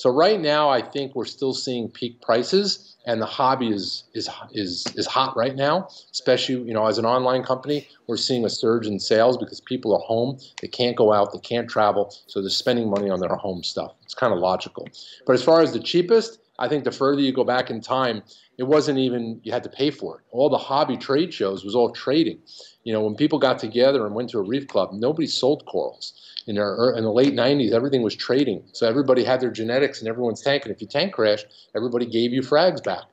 [0.00, 4.30] So right now, I think we're still seeing peak prices, and the hobby is is
[4.52, 5.88] is is hot right now.
[6.10, 9.94] Especially, you know, as an online company, we're seeing a surge in sales because people
[9.94, 13.34] are home, they can't go out, they can't travel, so they're spending money on their
[13.36, 13.92] home stuff.
[14.02, 14.88] It's kind of logical.
[15.26, 18.22] But as far as the cheapest, I think the further you go back in time,
[18.60, 20.24] it wasn't even you had to pay for it.
[20.32, 22.38] All the hobby trade shows was all trading.
[22.84, 26.12] You know, when people got together and went to a reef club, nobody sold corals
[26.46, 28.62] in, our, in the late 90s, everything was trading.
[28.72, 30.64] So everybody had their genetics and everyone's tank.
[30.66, 33.04] And if your tank crashed, everybody gave you frags back.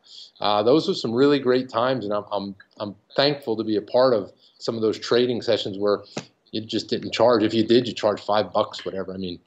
[0.42, 2.04] Uh, those were some really great times.
[2.04, 5.78] And I'm, I'm, I'm thankful to be a part of some of those trading sessions
[5.78, 6.02] where
[6.52, 7.42] you just didn't charge.
[7.44, 9.14] If you did, you charged five bucks, whatever.
[9.14, 9.40] I mean,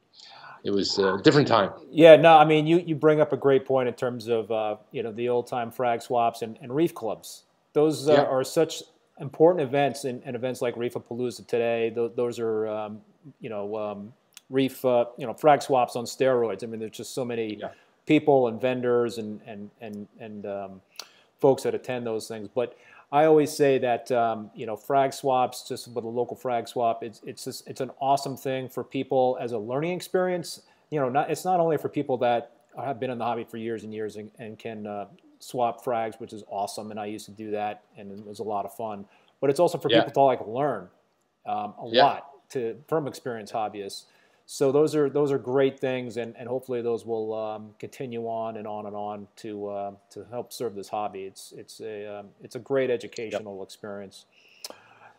[0.64, 1.70] it was a different time.
[1.90, 4.76] Yeah, no, I mean, you, you bring up a great point in terms of, uh,
[4.92, 7.44] you know, the old time frag swaps and, and reef clubs.
[7.72, 8.22] Those uh, yeah.
[8.22, 8.82] are such
[9.20, 11.90] important events and, and events like Reefapalooza today.
[11.90, 13.00] Those, those are um,
[13.40, 14.12] you know, um,
[14.48, 16.64] reef, uh, you know, frag swaps on steroids.
[16.64, 17.68] I mean, there's just so many yeah.
[18.06, 20.80] people and vendors and and and and um,
[21.38, 22.48] folks that attend those things.
[22.54, 22.76] But
[23.12, 27.02] I always say that um, you know, frag swaps, just with a local frag swap,
[27.02, 30.62] it's it's just, it's an awesome thing for people as a learning experience.
[30.90, 33.56] You know, not it's not only for people that have been in the hobby for
[33.56, 35.06] years and years and, and can uh,
[35.40, 38.44] swap frags, which is awesome, and I used to do that, and it was a
[38.44, 39.04] lot of fun.
[39.40, 40.04] But it's also for yeah.
[40.04, 40.88] people to like learn
[41.46, 42.04] um, a yeah.
[42.04, 44.04] lot to from experienced hobbyists.
[44.52, 48.56] So those are those are great things, and, and hopefully those will um, continue on
[48.56, 51.20] and on and on to uh, to help serve this hobby.
[51.20, 53.62] It's it's a um, it's a great educational yep.
[53.62, 54.24] experience.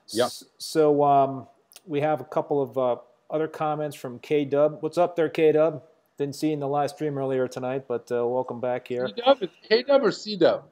[0.09, 0.31] Yep.
[0.57, 1.47] So um,
[1.87, 2.97] we have a couple of uh,
[3.29, 4.79] other comments from K Dub.
[4.81, 5.81] What's up there, K Dub?
[6.17, 9.07] Didn't see you in the live stream earlier tonight, but uh, welcome back here.
[9.07, 10.65] K Dub, K Dub or C Dub?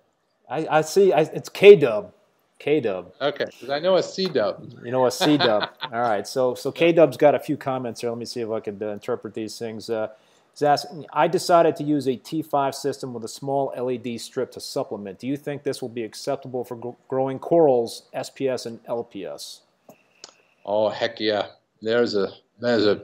[0.49, 1.13] I, I see.
[1.13, 2.11] I, it's K Dub.
[2.59, 3.13] K Dub.
[3.21, 4.69] Okay, because I know a C Dub.
[4.83, 5.69] You know a C Dub.
[5.93, 8.09] All right, so so K Dub's got a few comments here.
[8.09, 9.89] Let me see if I can uh, interpret these things.
[9.89, 10.09] Uh,
[10.51, 14.59] he's asking, I decided to use a T5 system with a small LED strip to
[14.59, 15.19] supplement.
[15.19, 19.61] Do you think this will be acceptable for growing corals, SPS and LPS?
[20.65, 21.47] Oh heck yeah!
[21.81, 22.27] There's a
[22.59, 23.01] there's a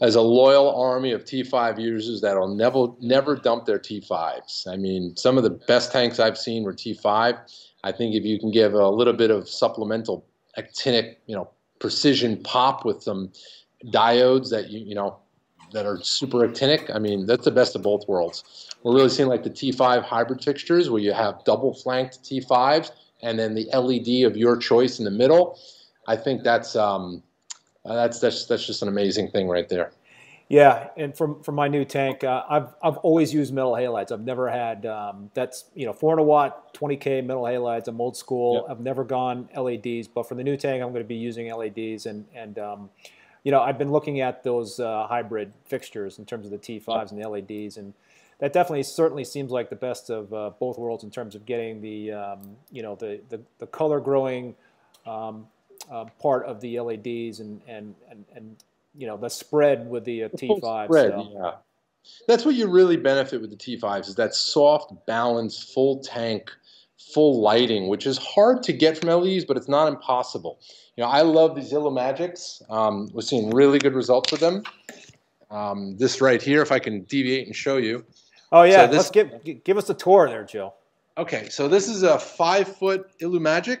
[0.00, 4.68] there's a loyal army of T5 users that'll never never dump their T5s.
[4.68, 8.38] I mean, some of the best tanks I've seen were T5 I think if you
[8.38, 10.24] can give a little bit of supplemental
[10.58, 13.32] actinic, you know, precision pop with some
[13.86, 15.16] diodes that you you know
[15.72, 18.44] that are super actinic, I mean that's the best of both worlds.
[18.82, 22.90] We're really seeing like the T5 hybrid fixtures where you have double flanked T5s
[23.22, 25.58] and then the LED of your choice in the middle.
[26.06, 27.22] I think that's um,
[27.84, 29.92] that's that's that's just an amazing thing right there.
[30.52, 34.12] Yeah, and from from my new tank, uh, I've I've always used metal halides.
[34.12, 37.88] I've never had um, that's you know 400 watt 20k metal halides.
[37.88, 38.56] I'm old school.
[38.56, 38.64] Yep.
[38.70, 42.04] I've never gone LEDs, but for the new tank, I'm going to be using LEDs
[42.04, 42.90] and and um,
[43.44, 46.86] you know I've been looking at those uh, hybrid fixtures in terms of the T5s
[46.86, 47.10] yep.
[47.12, 47.94] and the LEDs, and
[48.38, 51.80] that definitely certainly seems like the best of uh, both worlds in terms of getting
[51.80, 54.54] the um, you know the the, the color growing
[55.06, 55.46] um,
[55.90, 58.56] uh, part of the LEDs and and and, and
[58.96, 60.84] you know the spread with the uh, T5.
[60.86, 61.52] Spread, yeah.
[62.26, 66.50] That's what you really benefit with the T5s is that soft, balanced, full tank,
[67.14, 70.58] full lighting, which is hard to get from LEDs, but it's not impossible.
[70.96, 72.68] You know, I love these Illumagics.
[72.70, 74.64] Um, we're seeing really good results with them.
[75.50, 78.04] Um, this right here, if I can deviate and show you.
[78.50, 80.74] Oh yeah, so this, let's give give us a tour there, Joe.
[81.16, 83.78] Okay, so this is a five foot Illumagic.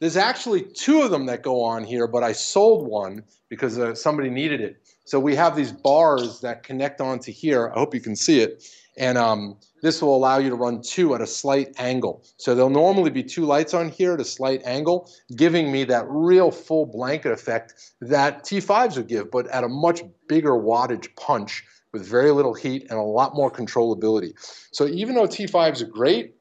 [0.00, 3.94] There's actually two of them that go on here, but I sold one because uh,
[3.94, 4.82] somebody needed it.
[5.04, 7.70] So we have these bars that connect onto here.
[7.74, 8.64] I hope you can see it.
[8.96, 12.24] And um, this will allow you to run two at a slight angle.
[12.38, 16.06] So there'll normally be two lights on here at a slight angle, giving me that
[16.08, 21.64] real full blanket effect that T5s would give, but at a much bigger wattage punch
[21.92, 24.32] with very little heat and a lot more controllability.
[24.72, 26.36] So even though T5s are great,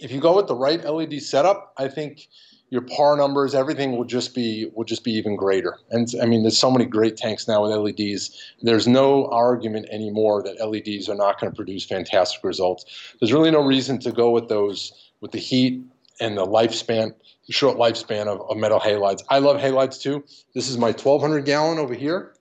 [0.00, 2.28] if you go with the right LED setup, I think
[2.70, 5.78] your par numbers, everything will just be will just be even greater.
[5.90, 8.30] And I mean, there's so many great tanks now with LEDs.
[8.62, 12.84] There's no argument anymore that LEDs are not going to produce fantastic results.
[13.20, 15.84] There's really no reason to go with those with the heat
[16.20, 17.14] and the lifespan,
[17.50, 19.22] short lifespan of, of metal halides.
[19.28, 20.24] I love halides too.
[20.54, 22.34] This is my 1200 gallon over here.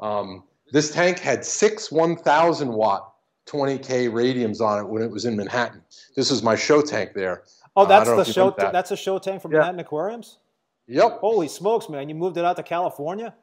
[0.00, 3.14] Um, this tank had six 1,000 watt
[3.46, 5.82] 20k radiums on it when it was in Manhattan.
[6.14, 7.42] This is my show tank there.
[7.76, 8.54] Oh, that's uh, the show.
[8.58, 8.72] That.
[8.72, 9.58] That's a show tank from yeah.
[9.58, 10.38] Manhattan Aquariums.
[10.86, 11.20] Yep.
[11.20, 12.08] Holy smokes, man!
[12.08, 13.34] You moved it out to California.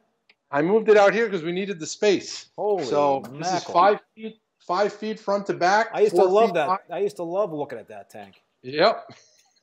[0.50, 2.46] I moved it out here because we needed the space.
[2.56, 3.38] Holy so mackerel.
[3.38, 5.88] this is five feet, five feet front to back.
[5.92, 6.68] I used to love that.
[6.68, 6.78] High.
[6.90, 8.42] I used to love looking at that tank.
[8.62, 9.04] Yep.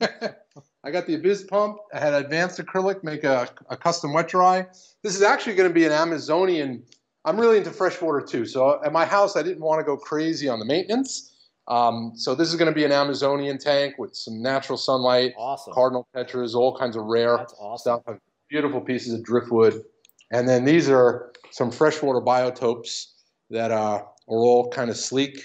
[0.84, 1.78] I got the Abyss pump.
[1.92, 4.66] I had advanced acrylic, make a, a custom wet dry.
[5.02, 6.84] This is actually going to be an Amazonian.
[7.24, 8.46] I'm really into freshwater too.
[8.46, 11.35] So at my house, I didn't want to go crazy on the maintenance.
[11.68, 15.72] Um, so this is going to be an Amazonian tank with some natural sunlight, awesome.
[15.72, 18.00] cardinal tetras, all kinds of rare awesome.
[18.04, 19.82] stuff, beautiful pieces of driftwood.
[20.30, 23.06] And then these are some freshwater biotopes
[23.50, 25.40] that uh, are all kind of sleek.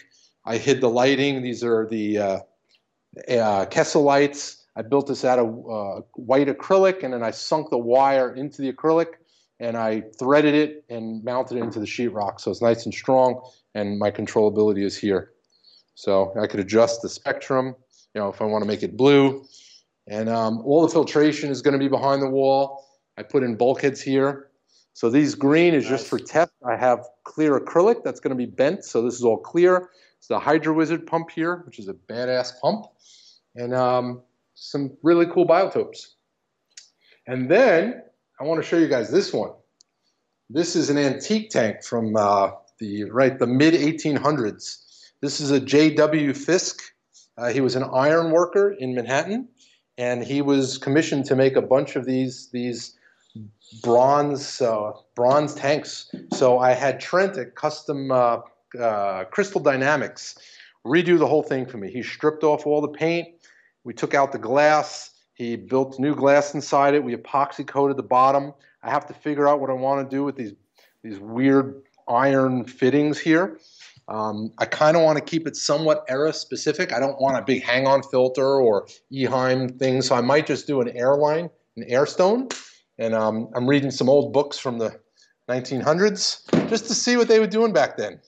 [0.45, 1.41] I hid the lighting.
[1.41, 2.39] These are the uh,
[3.27, 4.65] uh, Kessil lights.
[4.75, 8.61] I built this out of uh, white acrylic, and then I sunk the wire into
[8.61, 9.07] the acrylic,
[9.59, 12.39] and I threaded it and mounted it into the sheetrock.
[12.39, 13.41] So it's nice and strong,
[13.75, 15.31] and my controllability is here.
[15.95, 17.75] So I could adjust the spectrum,
[18.13, 19.45] you know, if I want to make it blue.
[20.07, 22.85] And um, all the filtration is going to be behind the wall.
[23.17, 24.49] I put in bulkheads here.
[24.93, 25.91] So these green is nice.
[25.91, 26.51] just for test.
[26.67, 28.83] I have clear acrylic that's going to be bent.
[28.83, 29.89] So this is all clear.
[30.17, 32.85] It's the Hydro Wizard pump here, which is a badass pump.
[33.55, 34.21] And um,
[34.53, 36.07] some really cool biotopes.
[37.27, 38.03] And then
[38.39, 39.51] I want to show you guys this one.
[40.49, 44.90] This is an antique tank from uh, the right the mid 1800s.
[45.21, 46.33] This is a J.W.
[46.33, 46.81] Fiske.
[47.37, 49.47] Uh, he was an iron worker in Manhattan,
[49.97, 52.97] and he was commissioned to make a bunch of these these
[53.83, 56.13] bronze uh, bronze tanks.
[56.33, 58.39] So I had Trent at Custom uh,
[58.79, 60.39] uh, Crystal Dynamics
[60.85, 61.91] redo the whole thing for me.
[61.91, 63.27] He stripped off all the paint.
[63.83, 65.11] We took out the glass.
[65.33, 67.03] He built new glass inside it.
[67.03, 68.53] We epoxy coated the bottom.
[68.83, 70.53] I have to figure out what I want to do with these
[71.03, 73.59] these weird iron fittings here.
[74.11, 76.91] Um, I kind of want to keep it somewhat era specific.
[76.91, 80.67] I don't want a big hang on filter or Eheim thing, so I might just
[80.67, 82.53] do an airline, an airstone.
[82.97, 84.99] And um, I'm reading some old books from the
[85.49, 88.19] 1900s just to see what they were doing back then.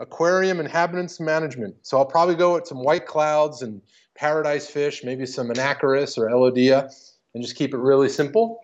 [0.00, 1.74] Aquarium inhabitants management.
[1.80, 3.80] So I'll probably go with some white clouds and
[4.14, 6.90] paradise fish, maybe some Anacharis or Elodea,
[7.32, 8.60] and just keep it really simple.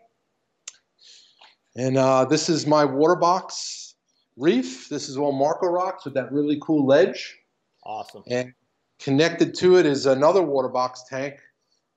[1.76, 3.81] And uh, this is my water box
[4.36, 4.88] reef.
[4.88, 7.38] This is all Marco rocks with that really cool ledge.
[7.84, 8.22] Awesome.
[8.28, 8.52] And
[8.98, 11.40] connected to it is another water box tank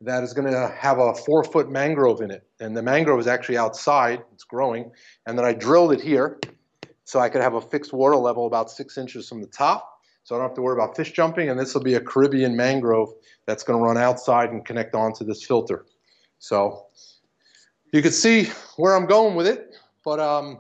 [0.02, 2.48] that is going to have a four foot mangrove in it.
[2.60, 4.92] And the mangrove is actually outside, it's growing.
[5.26, 6.40] And then I drilled it here
[7.06, 9.92] so I could have a fixed water level about six inches from the top.
[10.24, 11.50] So I don't have to worry about fish jumping.
[11.50, 13.14] And this will be a Caribbean mangrove
[13.46, 15.86] that's going to run outside and connect onto this filter.
[16.40, 16.88] So
[17.94, 19.76] you can see where I'm going with it.
[20.04, 20.60] But um,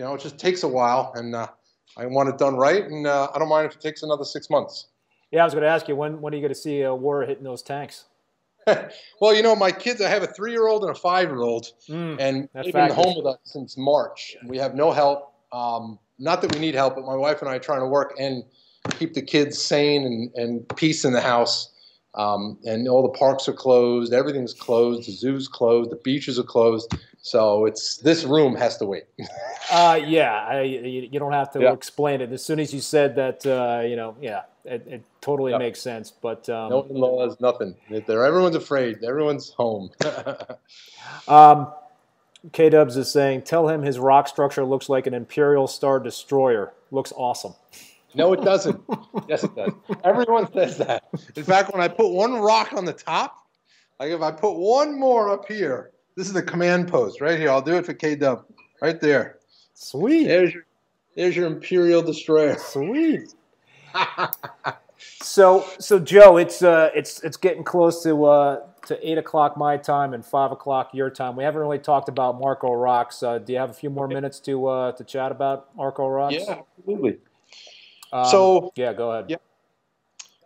[0.00, 1.46] you know, it just takes a while, and uh,
[1.94, 4.48] I want it done right, and uh, I don't mind if it takes another six
[4.48, 4.86] months.
[5.30, 6.94] Yeah, I was going to ask you when when are you going to see a
[6.94, 8.06] war hitting those tanks?
[9.20, 11.42] well, you know, my kids, I have a three year old and a five year
[11.42, 14.36] old, mm, and they've been home with us since March.
[14.46, 15.34] We have no help.
[15.52, 18.14] Um, not that we need help, but my wife and I are trying to work
[18.18, 18.42] and
[18.92, 21.70] keep the kids sane and, and peace in the house.
[22.14, 26.44] Um, and all the parks are closed, everything's closed, the zoo's closed, the beaches are
[26.44, 26.92] closed.
[27.22, 29.04] So it's this room has to wait.
[29.70, 31.72] uh, yeah, I, you, you, don't have to yeah.
[31.72, 32.32] explain it.
[32.32, 35.60] As soon as you said that, uh, you know, yeah, it, it totally yep.
[35.60, 36.10] makes sense.
[36.10, 37.76] But um, no in-laws, nothing.
[38.06, 39.04] There, everyone's afraid.
[39.04, 39.90] Everyone's home.
[41.28, 41.72] um,
[42.52, 46.72] K Dubs is saying, tell him his rock structure looks like an Imperial Star Destroyer.
[46.90, 47.54] Looks awesome.
[48.14, 48.80] No, it doesn't.
[49.28, 49.72] yes, it does.
[50.04, 51.04] Everyone says that.
[51.36, 53.36] In fact, when I put one rock on the top,
[53.98, 57.50] like if I put one more up here, this is the command post right here.
[57.50, 58.44] I'll do it for K Dub.
[58.82, 59.38] Right there.
[59.74, 60.24] Sweet.
[60.24, 60.66] There's your,
[61.14, 62.56] there's your Imperial Destroyer.
[62.58, 63.34] Sweet.
[65.22, 69.76] so, so Joe, it's uh, it's it's getting close to uh, to eight o'clock my
[69.76, 71.36] time and five o'clock your time.
[71.36, 73.22] We haven't really talked about Marco Rocks.
[73.22, 76.34] Uh, do you have a few more minutes to uh, to chat about Marco Rocks?
[76.34, 77.18] Yeah, absolutely.
[78.12, 79.26] Um, so yeah, go ahead.
[79.28, 79.36] Yeah.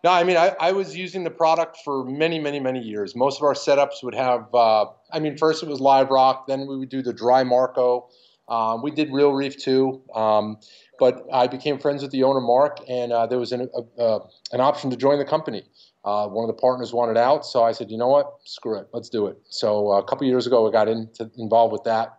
[0.05, 3.17] No, I mean, I, I, was using the product for many, many, many years.
[3.17, 6.67] Most of our setups would have, uh, I mean, first it was Live Rock, then
[6.67, 8.11] we would do the dry Marco.
[8.47, 10.59] Um, we did Real Reef too, um,
[10.99, 14.27] but I became friends with the owner, Mark, and uh, there was an, a, uh,
[14.53, 15.63] an option to join the company.
[16.05, 18.89] Uh, one of the partners wanted out, so I said, you know what, screw it,
[18.93, 19.39] let's do it.
[19.49, 22.19] So uh, a couple years ago, I got into, involved with that,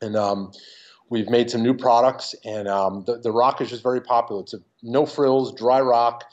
[0.00, 0.50] and um,
[1.08, 4.42] we've made some new products, and um, the, the rock is just very popular.
[4.42, 6.24] It's a no frills, dry rock.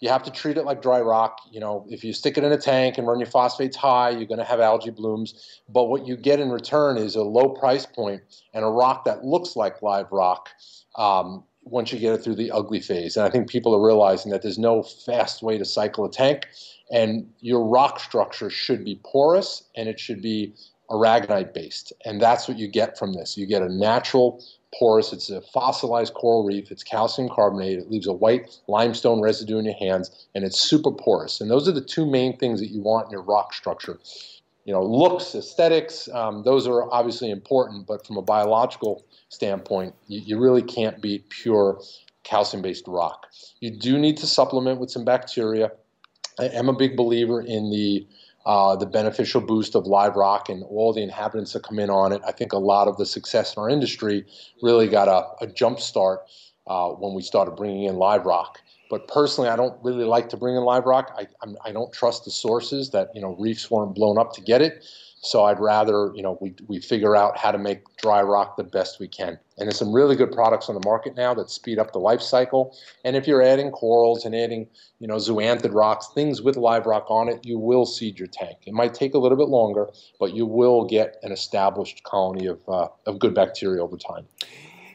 [0.00, 1.40] You have to treat it like dry rock.
[1.50, 4.26] You know, if you stick it in a tank and run your phosphates high, you're
[4.26, 5.60] going to have algae blooms.
[5.68, 8.22] But what you get in return is a low price point
[8.54, 10.50] and a rock that looks like live rock
[10.96, 13.16] um, once you get it through the ugly phase.
[13.16, 16.46] And I think people are realizing that there's no fast way to cycle a tank.
[16.90, 20.54] And your rock structure should be porous and it should be
[20.90, 21.92] aragonite based.
[22.04, 23.36] And that's what you get from this.
[23.36, 24.42] You get a natural
[24.76, 25.12] porous.
[25.12, 26.70] It's a fossilized coral reef.
[26.70, 27.78] It's calcium carbonate.
[27.78, 31.40] It leaves a white limestone residue in your hands, and it's super porous.
[31.40, 33.98] And those are the two main things that you want in your rock structure.
[34.64, 40.20] You know, looks, aesthetics, um, those are obviously important, but from a biological standpoint, you,
[40.20, 41.80] you really can't beat pure
[42.24, 43.26] calcium-based rock.
[43.60, 45.72] You do need to supplement with some bacteria.
[46.38, 48.06] I am a big believer in the
[48.48, 52.12] uh, the beneficial boost of live rock and all the inhabitants that come in on
[52.12, 52.22] it.
[52.26, 54.24] I think a lot of the success in our industry
[54.62, 56.20] really got a, a jump start
[56.66, 58.62] uh, when we started bringing in live rock.
[58.88, 61.14] But personally, I don't really like to bring in live rock.
[61.18, 64.32] I, I'm, I do not trust the sources that you know reefs weren't blown up
[64.32, 64.82] to get it.
[65.20, 68.64] So I'd rather, you know, we, we figure out how to make dry rock the
[68.64, 69.38] best we can.
[69.58, 72.22] And there's some really good products on the market now that speed up the life
[72.22, 72.76] cycle.
[73.04, 74.68] And if you're adding corals and adding,
[75.00, 78.58] you know, zoanthid rocks, things with live rock on it, you will seed your tank.
[78.66, 79.88] It might take a little bit longer,
[80.20, 84.26] but you will get an established colony of, uh, of good bacteria over time.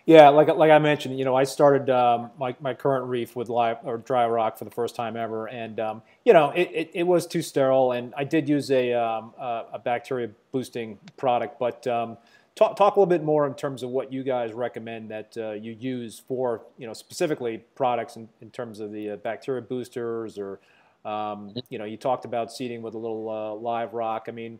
[0.05, 3.47] Yeah, like like I mentioned, you know, I started um, my my current reef with
[3.47, 6.91] live or dry rock for the first time ever, and um, you know, it, it,
[6.93, 11.57] it, was too sterile, and I did use a um, a, a, bacteria boosting product,
[11.57, 12.17] but um,
[12.55, 15.51] talk talk a little bit more in terms of what you guys recommend that uh,
[15.51, 20.37] you use for you know specifically products in, in terms of the uh, bacteria boosters
[20.37, 20.59] or
[21.05, 24.25] um, you know, you talked about seeding with a little uh, live rock.
[24.27, 24.59] I mean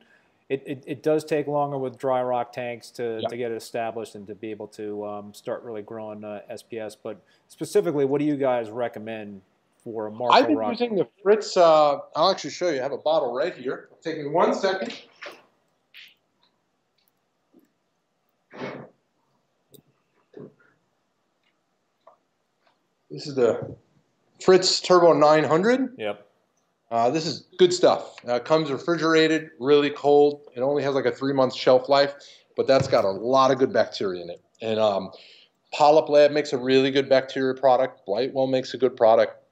[0.54, 4.14] it, it, it, does take longer with dry rock tanks to, to get it established
[4.14, 6.96] and to be able to um, start really growing uh, SPS.
[7.02, 9.42] But specifically, what do you guys recommend
[9.84, 10.72] for a Marco I've been rock?
[10.72, 11.58] using the Fritz.
[11.58, 12.80] Uh, I'll actually show you.
[12.80, 13.90] I have a bottle right here.
[14.04, 14.94] Take me one second.
[23.10, 23.76] This is the
[24.40, 25.96] Fritz Turbo 900.
[25.98, 26.28] Yep.
[26.94, 28.24] Uh, this is good stuff.
[28.28, 30.42] Uh, comes refrigerated, really cold.
[30.56, 32.14] It only has like a three month shelf life,
[32.56, 34.44] but that's got a lot of good bacteria in it.
[34.62, 35.10] And um,
[35.74, 38.06] Polyp Lab makes a really good bacteria product.
[38.06, 39.44] Brightwell makes a good product.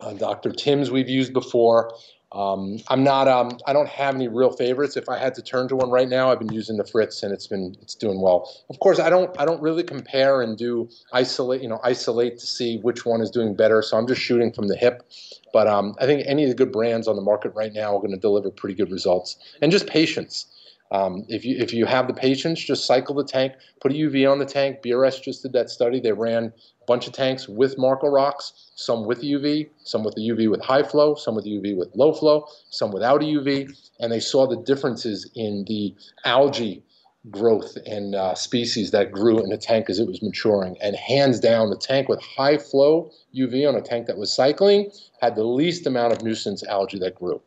[0.00, 0.52] Uh, Dr.
[0.52, 1.92] Tim's we've used before.
[2.32, 3.26] Um, I'm not.
[3.26, 4.96] Um, I don't have any real favorites.
[4.96, 7.32] If I had to turn to one right now, I've been using the Fritz, and
[7.32, 8.48] it's been it's doing well.
[8.68, 9.34] Of course, I don't.
[9.40, 11.60] I don't really compare and do isolate.
[11.60, 13.82] You know, isolate to see which one is doing better.
[13.82, 15.10] So I'm just shooting from the hip.
[15.52, 18.00] But um, I think any of the good brands on the market right now are
[18.00, 19.36] going to deliver pretty good results.
[19.60, 20.46] And just patience.
[20.92, 24.30] Um, if you if you have the patience, just cycle the tank, put a UV
[24.30, 24.82] on the tank.
[24.82, 26.00] BRS just did that study.
[26.00, 30.28] They ran a bunch of tanks with Marco rocks, some with UV, some with the
[30.28, 34.10] UV with high flow, some with UV with low flow, some without a UV, and
[34.10, 36.82] they saw the differences in the algae
[37.30, 40.76] growth and uh, species that grew in the tank as it was maturing.
[40.80, 44.90] And hands down, the tank with high flow UV on a tank that was cycling
[45.20, 47.40] had the least amount of nuisance algae that grew.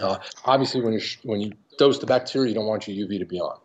[0.00, 3.24] Uh, obviously, when you when you dose the bacteria, you don't want your UV to
[3.24, 3.58] be on.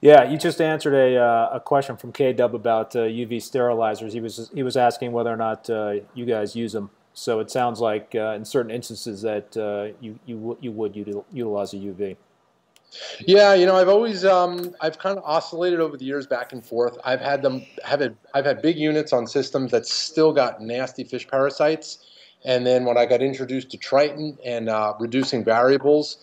[0.00, 4.12] Yeah, you just answered a, uh, a question from K Dub about uh, UV sterilizers.
[4.12, 6.90] He was he was asking whether or not uh, you guys use them.
[7.14, 11.72] So it sounds like uh, in certain instances that uh, you you you would utilize
[11.72, 12.16] a UV.
[13.20, 16.64] Yeah, you know, I've always um, I've kind of oscillated over the years back and
[16.64, 16.98] forth.
[17.04, 21.04] I've had them have it, I've had big units on systems that still got nasty
[21.04, 22.04] fish parasites,
[22.44, 26.18] and then when I got introduced to Triton and uh, reducing variables,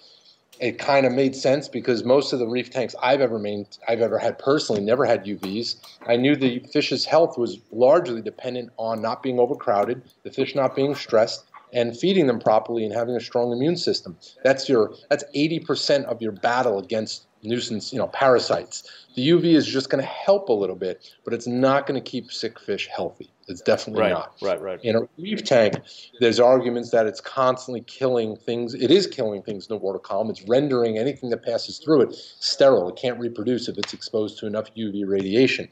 [0.59, 4.01] it kind of made sense because most of the reef tanks I've ever made, I've
[4.01, 5.75] ever had personally, never had UVs.
[6.07, 10.75] I knew the fish's health was largely dependent on not being overcrowded, the fish not
[10.75, 14.17] being stressed, and feeding them properly and having a strong immune system.
[14.43, 19.05] That's your that's 80% of your battle against nuisance, you know, parasites.
[19.15, 22.09] The UV is just going to help a little bit, but it's not going to
[22.09, 23.29] keep sick fish healthy.
[23.47, 24.35] It's definitely right, not.
[24.41, 24.79] Right, right.
[24.83, 25.75] In a reef tank,
[26.19, 28.73] there's arguments that it's constantly killing things.
[28.73, 30.29] It is killing things in the water column.
[30.29, 32.89] It's rendering anything that passes through it sterile.
[32.89, 35.67] It can't reproduce if it's exposed to enough UV radiation.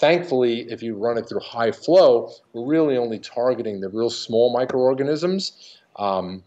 [0.00, 4.52] Thankfully, if you run it through high flow, we're really only targeting the real small
[4.52, 5.78] microorganisms.
[5.96, 6.44] Um,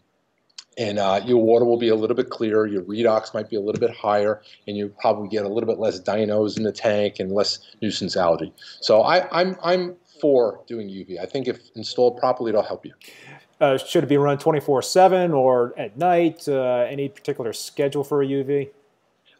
[0.78, 3.60] and uh, your water will be a little bit clearer, your redox might be a
[3.60, 7.18] little bit higher, and you probably get a little bit less dinos in the tank
[7.18, 8.52] and less nuisance algae.
[8.80, 11.20] So I, I'm, I'm for doing UV.
[11.20, 12.94] I think if installed properly, it'll help you.
[13.60, 16.48] Uh, should it be run 24-7 or at night?
[16.48, 18.70] Uh, any particular schedule for a UV?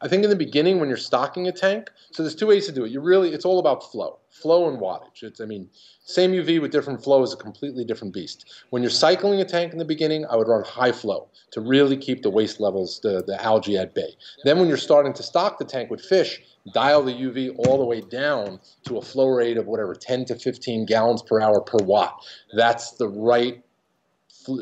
[0.02, 2.72] I think in the beginning when you're stocking a tank, so there's two ways to
[2.72, 2.90] do it.
[2.90, 5.22] You really, it's all about flow, flow and wattage.
[5.22, 5.70] It's, I mean,
[6.04, 8.52] same UV with different flow is a completely different beast.
[8.70, 11.96] When you're cycling a tank in the beginning, I would run high flow to really
[11.96, 14.16] keep the waste levels, the, the algae at bay.
[14.42, 16.40] Then when you're starting to stock the tank with fish,
[16.74, 20.34] dial the UV all the way down to a flow rate of whatever, 10 to
[20.34, 22.26] 15 gallons per hour per watt.
[22.56, 23.62] That's the right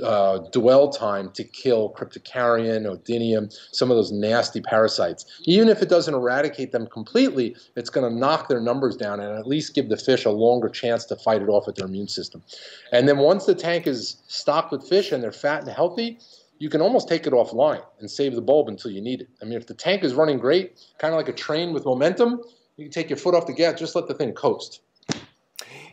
[0.03, 5.25] uh, dwell time to kill cryptocaryon, oodinium, some of those nasty parasites.
[5.45, 9.39] Even if it doesn't eradicate them completely, it's going to knock their numbers down and
[9.39, 12.09] at least give the fish a longer chance to fight it off with their immune
[12.09, 12.43] system.
[12.93, 16.19] And then once the tank is stocked with fish and they're fat and healthy,
[16.59, 19.29] you can almost take it offline and save the bulb until you need it.
[19.41, 22.41] I mean, if the tank is running great, kind of like a train with momentum,
[22.77, 24.83] you can take your foot off the gas, just let the thing coast.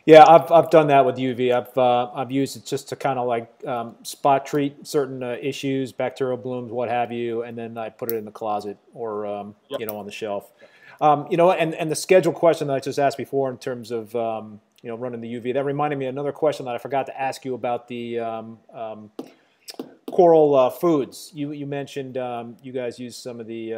[0.08, 1.54] Yeah, I've, I've done that with UV.
[1.54, 5.36] I've uh, I've used it just to kind of like um, spot treat certain uh,
[5.42, 9.26] issues, bacterial blooms, what have you, and then I put it in the closet or
[9.26, 9.80] um, yep.
[9.80, 10.50] you know on the shelf.
[11.02, 13.90] Um, you know, and and the schedule question that I just asked before in terms
[13.90, 17.04] of um, you know running the UV that reminded me another question that I forgot
[17.04, 19.10] to ask you about the um, um,
[20.10, 21.30] coral uh, foods.
[21.34, 22.16] You you mentioned
[22.62, 23.74] you guys use some of the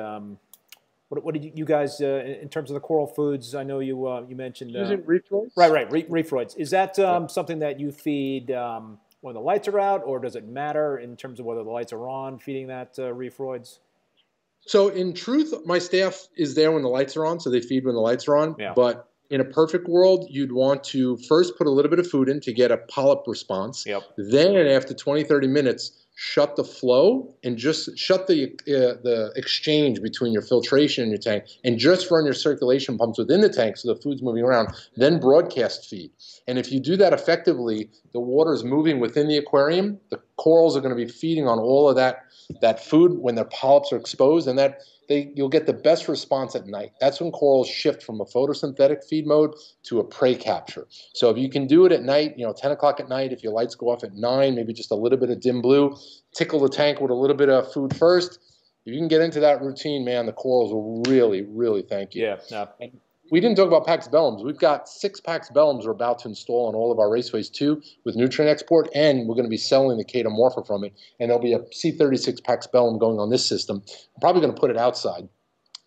[1.11, 3.55] what, what did you, you guys, uh, in terms of the coral foods?
[3.57, 5.51] I know you uh, you mentioned uh, using Reef-Roids.
[5.57, 6.57] Right, right, re- Reef-Roids.
[6.57, 7.27] Is that um, yeah.
[7.27, 11.17] something that you feed um, when the lights are out, or does it matter in
[11.17, 12.39] terms of whether the lights are on?
[12.39, 13.81] Feeding that uh, Reef-Roids.
[14.67, 17.85] So in truth, my staff is there when the lights are on, so they feed
[17.85, 18.55] when the lights are on.
[18.57, 18.73] Yeah.
[18.77, 22.29] But in a perfect world, you'd want to first put a little bit of food
[22.29, 23.85] in to get a polyp response.
[23.85, 24.03] Yep.
[24.17, 30.03] Then after 20, 30 minutes, shut the flow and just shut the uh, the exchange
[30.03, 33.79] between your filtration and your tank and just run your circulation pumps within the tank
[33.79, 36.11] so the food's moving around then broadcast feed.
[36.47, 40.75] And if you do that effectively the water is moving within the aquarium the corals
[40.75, 42.25] are going to be feeding on all of that
[42.63, 46.55] that food when their polyps are exposed and that they, you'll get the best response
[46.55, 46.93] at night.
[46.99, 50.87] That's when corals shift from a photosynthetic feed mode to a prey capture.
[51.15, 53.43] So if you can do it at night, you know, 10 o'clock at night, if
[53.43, 55.95] your lights go off at 9, maybe just a little bit of dim blue,
[56.35, 58.39] tickle the tank with a little bit of food first.
[58.87, 62.25] If you can get into that routine, man, the corals will really, really thank you.
[62.25, 62.37] Yeah.
[62.49, 62.67] yeah
[63.31, 64.45] we didn't talk about Pax Bellums.
[64.45, 67.81] We've got six Pax Bellums we're about to install on all of our raceways too
[68.05, 70.93] with nutrient export, and we're going to be selling the Chaetomorpha from it.
[71.19, 73.83] And there'll be a C36 Pax Bellum going on this system.
[73.89, 75.29] I'm probably going to put it outside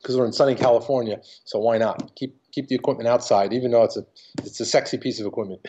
[0.02, 3.84] because we're in sunny California, so why not keep keep the equipment outside, even though
[3.84, 4.06] it's a
[4.40, 5.66] it's a sexy piece of equipment.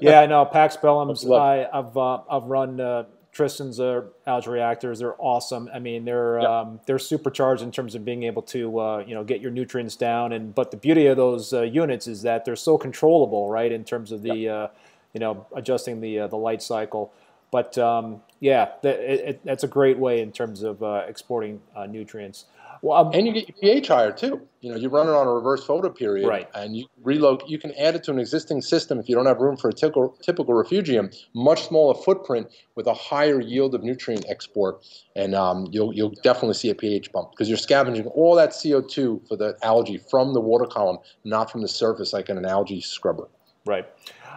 [0.00, 1.28] yeah, I know Pax Bellums.
[1.36, 4.98] I, have uh, I've run uh, Tristan's uh, algae reactors.
[4.98, 5.70] They're awesome.
[5.74, 6.48] I mean, they're yep.
[6.48, 9.96] um, they're supercharged in terms of being able to uh, you know get your nutrients
[9.96, 10.32] down.
[10.32, 13.72] And but the beauty of those uh, units is that they're so controllable, right?
[13.72, 14.54] In terms of the yep.
[14.54, 14.68] Uh,
[15.14, 17.12] you know adjusting the uh, the light cycle.
[17.50, 21.60] But um, yeah, that, it, it, that's a great way in terms of uh, exporting
[21.88, 22.46] nutrients.
[22.82, 24.40] Well, um, and you get your pH higher too.
[24.60, 26.48] You know, you run it on a reverse photoperiod, right?
[26.54, 27.44] And you reload.
[27.46, 29.72] You can add it to an existing system if you don't have room for a
[29.72, 31.10] typical, typical refugium.
[31.32, 36.54] Much smaller footprint with a higher yield of nutrient export, and um, you'll you'll definitely
[36.54, 40.40] see a pH bump because you're scavenging all that CO2 for the algae from the
[40.40, 43.28] water column, not from the surface like in an algae scrubber.
[43.64, 43.86] Right.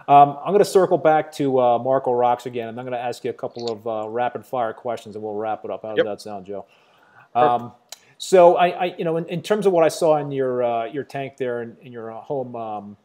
[0.06, 3.04] Um, I'm going to circle back to uh, Marco Rocks again, and I'm going to
[3.04, 5.82] ask you a couple of uh, rapid fire questions, and we'll wrap it up.
[5.82, 6.06] How does yep.
[6.06, 6.64] that sound, Joe?
[7.34, 7.72] Um,
[8.18, 10.84] So I, I you know, in, in, terms of what I saw in your uh,
[10.86, 12.96] your tank there in, in your home, um,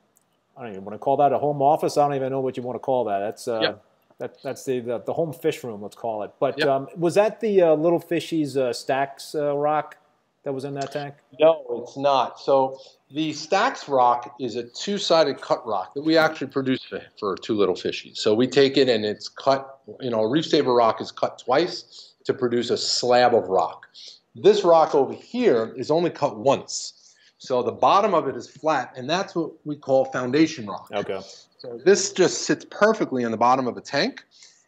[0.55, 1.97] I don't even want to call that a home office.
[1.97, 3.19] I don't even know what you want to call that.
[3.19, 3.83] That's uh, yep.
[4.19, 6.31] that, that's the, the, the home fish room, let's call it.
[6.39, 6.67] But yep.
[6.67, 9.97] um, was that the uh, little fishies uh, stacks uh, rock
[10.43, 11.15] that was in that tank?
[11.39, 12.39] No, it's not.
[12.39, 12.79] So
[13.11, 17.55] the Stacks rock is a two-sided cut rock that we actually produce for, for two
[17.55, 18.17] little fishies.
[18.17, 19.79] So we take it and it's cut.
[19.99, 23.87] You know, a reef saver rock is cut twice to produce a slab of rock.
[24.35, 27.15] This rock over here is only cut once.
[27.37, 30.89] So the bottom of it is flat, and that's what we call foundation rock.
[30.93, 31.19] Okay.
[31.57, 34.23] So this just sits perfectly in the bottom of a tank.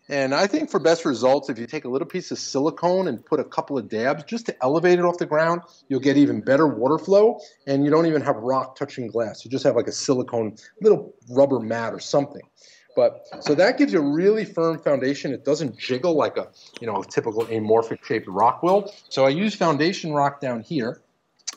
[0.10, 3.26] And I think for best results, if you take a little piece of silicone and
[3.26, 6.42] put a couple of dabs just to elevate it off the ground, you'll get even
[6.42, 7.40] better water flow.
[7.68, 9.46] And you don't even have rock touching glass.
[9.46, 12.42] You just have like a silicone little rubber mat or something.
[12.96, 15.34] But so that gives you a really firm foundation.
[15.34, 18.94] It doesn't jiggle like a you know a typical amorphic shaped rock will.
[19.10, 21.02] So I use foundation rock down here,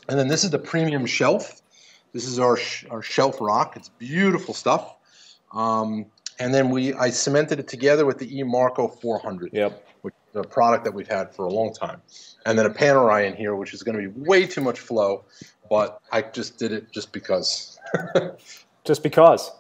[0.09, 1.61] and then this is the premium shelf.
[2.13, 3.77] This is our sh our shelf rock.
[3.77, 4.95] It's beautiful stuff.
[5.53, 6.07] Um,
[6.39, 9.53] and then we I cemented it together with the E Marco 400.
[9.53, 9.83] Yep.
[10.03, 12.01] Which is a product that we've had for a long time.
[12.45, 14.79] And then a Panta Rhei in here, which is going to be way too much
[14.79, 15.25] flow,
[15.69, 17.79] but I just did it just because.
[18.85, 19.51] just because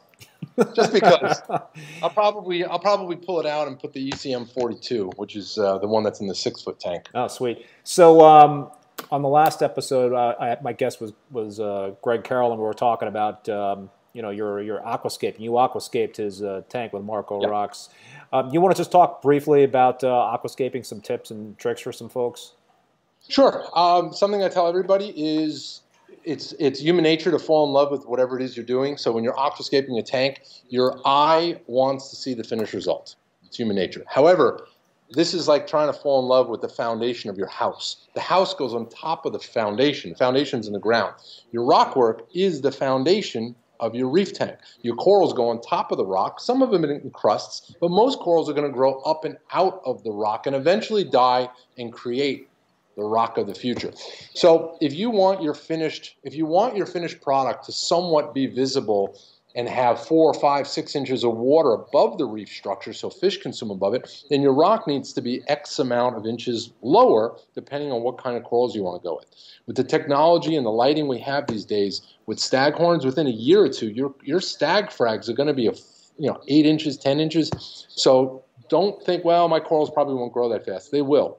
[0.74, 1.42] just because
[2.02, 5.78] I'll probably I'll probably pull it out and put the ECM 42, which is uh,
[5.78, 7.08] the one that's in the six foot tank.
[7.14, 7.66] Oh, sweet.
[7.84, 8.70] So um,
[9.10, 12.66] on the last episode, uh, I, my guest was was uh, Greg Carroll, and we
[12.66, 15.38] were talking about um, you know your your aquascape.
[15.38, 17.50] You aquascaped his uh, tank with Marco yep.
[17.50, 17.88] rocks.
[18.32, 21.92] Um, you want to just talk briefly about uh, aquascaping, some tips and tricks for
[21.92, 22.52] some folks?
[23.28, 23.64] Sure.
[23.74, 25.82] Um, something I tell everybody is
[26.26, 28.96] it's it's human nature to fall in love with whatever it is you're doing.
[28.96, 33.14] So when you're aquascaping a tank, your eye wants to see the finished result.
[33.44, 34.04] It's human nature.
[34.08, 34.66] However,
[35.10, 38.08] this is like trying to fall in love with the foundation of your house.
[38.14, 40.10] The house goes on top of the foundation.
[40.10, 41.14] The foundation's in the ground.
[41.52, 44.56] Your rock work is the foundation of your reef tank.
[44.82, 46.40] Your corals go on top of the rock.
[46.40, 49.80] Some of them in crusts, but most corals are going to grow up and out
[49.84, 51.48] of the rock and eventually die
[51.78, 52.48] and create
[52.96, 53.92] the rock of the future.
[54.34, 58.46] So if you want your finished, if you want your finished product to somewhat be
[58.46, 59.18] visible
[59.54, 63.52] and have four, five, six inches of water above the reef structure so fish can
[63.52, 67.90] swim above it, then your rock needs to be X amount of inches lower depending
[67.90, 69.26] on what kind of corals you want to go with.
[69.66, 73.64] With the technology and the lighting we have these days, with staghorns, within a year
[73.64, 75.72] or two, your, your stag frags are going to be a
[76.18, 77.50] you know eight inches, ten inches.
[77.88, 80.90] So don't think, well, my corals probably won't grow that fast.
[80.90, 81.38] They will.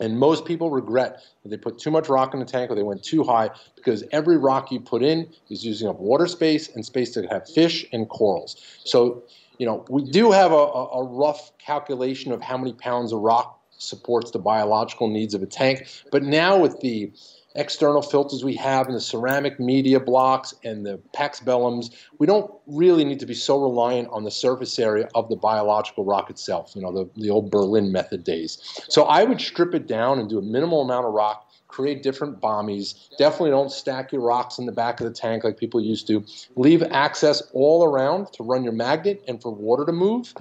[0.00, 2.82] And most people regret that they put too much rock in the tank or they
[2.82, 6.84] went too high because every rock you put in is using up water space and
[6.84, 8.80] space to have fish and corals.
[8.84, 9.22] So,
[9.58, 13.60] you know, we do have a, a rough calculation of how many pounds of rock
[13.78, 15.86] supports the biological needs of a tank.
[16.10, 17.12] But now with the
[17.54, 22.50] external filters we have and the ceramic media blocks and the Pax Bellums, we don't
[22.66, 26.72] really need to be so reliant on the surface area of the biological rock itself,
[26.74, 28.58] you know, the, the old Berlin method days.
[28.88, 32.40] So I would strip it down and do a minimal amount of rock, create different
[32.40, 32.94] bommies.
[33.18, 36.24] Definitely don't stack your rocks in the back of the tank like people used to.
[36.56, 40.34] Leave access all around to run your magnet and for water to move.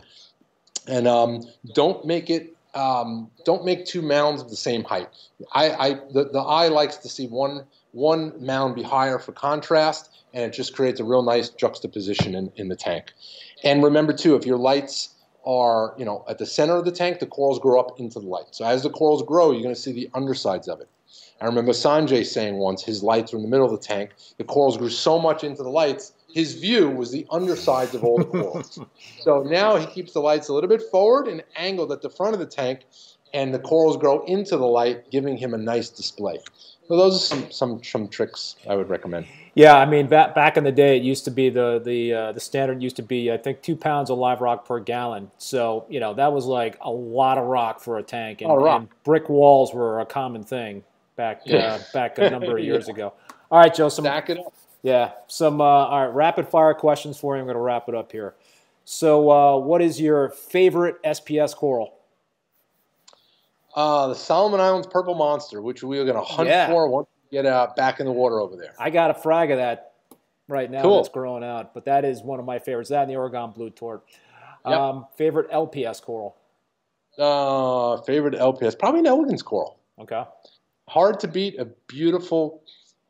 [0.88, 1.43] And um,
[1.74, 5.09] don't make it um, don't make two mounds of the same height.
[5.53, 10.09] I, I the, the eye likes to see one one mound be higher for contrast,
[10.34, 13.11] and it just creates a real nice juxtaposition in, in the tank.
[13.63, 15.15] And remember too, if your lights
[15.45, 18.27] are you know at the center of the tank, the corals grow up into the
[18.27, 18.47] light.
[18.51, 20.88] So as the corals grow, you're going to see the undersides of it.
[21.41, 24.11] I remember Sanjay saying once his lights were in the middle of the tank.
[24.38, 28.17] The corals grew so much into the lights his view was the undersides of all
[28.17, 28.80] the corals.
[29.19, 32.34] so now he keeps the lights a little bit forward and angled at the front
[32.34, 32.86] of the tank,
[33.34, 36.38] and the corals grow into the light, giving him a nice display.
[36.88, 39.27] So those are some some some tricks I would recommend.
[39.53, 42.32] Yeah, I mean, back back in the day, it used to be the the uh,
[42.32, 45.30] the standard used to be I think two pounds of live rock per gallon.
[45.38, 48.88] So you know that was like a lot of rock for a tank, and, and
[49.03, 50.84] brick walls were a common thing
[51.15, 52.93] back uh, back a number of years yeah.
[52.93, 53.13] ago.
[53.51, 53.89] All right, Joe.
[53.89, 54.53] Some, Stack it up.
[54.82, 57.41] Yeah, some uh, all right, rapid fire questions for you.
[57.41, 58.35] I'm going to wrap it up here.
[58.85, 61.95] So, uh, what is your favorite SPS coral?
[63.76, 66.68] Uh, the Solomon Islands Purple Monster, which we are going to hunt yeah.
[66.68, 68.73] for once we get uh, back in the water over there.
[68.80, 69.93] I got a frag of that
[70.47, 70.97] right now cool.
[70.97, 72.89] that's growing out, but that is one of my favorites.
[72.89, 74.03] That and the Oregon Blue Tort.
[74.65, 74.77] Yep.
[74.77, 76.35] Um, favorite LPS coral?
[77.18, 79.77] Uh, favorite LPS, probably an Elegance coral.
[79.99, 80.23] Okay.
[80.88, 82.64] Hard to beat, a beautiful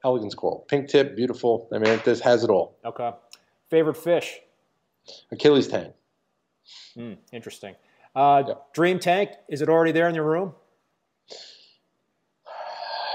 [0.04, 0.66] Elegance coral.
[0.70, 1.68] Pink tip, beautiful.
[1.74, 2.78] I mean, this has it all.
[2.86, 3.12] Okay.
[3.70, 4.40] Favorite fish?
[5.32, 5.94] Achilles tang.
[6.98, 7.76] Mm, interesting.
[8.16, 8.44] Uh,
[8.74, 10.54] Dream tank, is it already there in your room?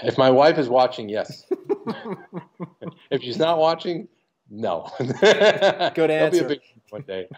[0.02, 1.44] If my wife is watching, yes.
[3.10, 4.08] if she's not watching,
[4.50, 4.90] no.
[4.98, 5.94] Good answer.
[5.96, 7.28] That'll be a big one day.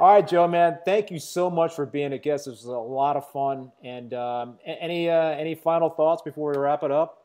[0.00, 0.78] All right, Joe, man.
[0.84, 2.46] Thank you so much for being a guest.
[2.46, 3.72] This was a lot of fun.
[3.82, 7.15] And um, any uh, any final thoughts before we wrap it up?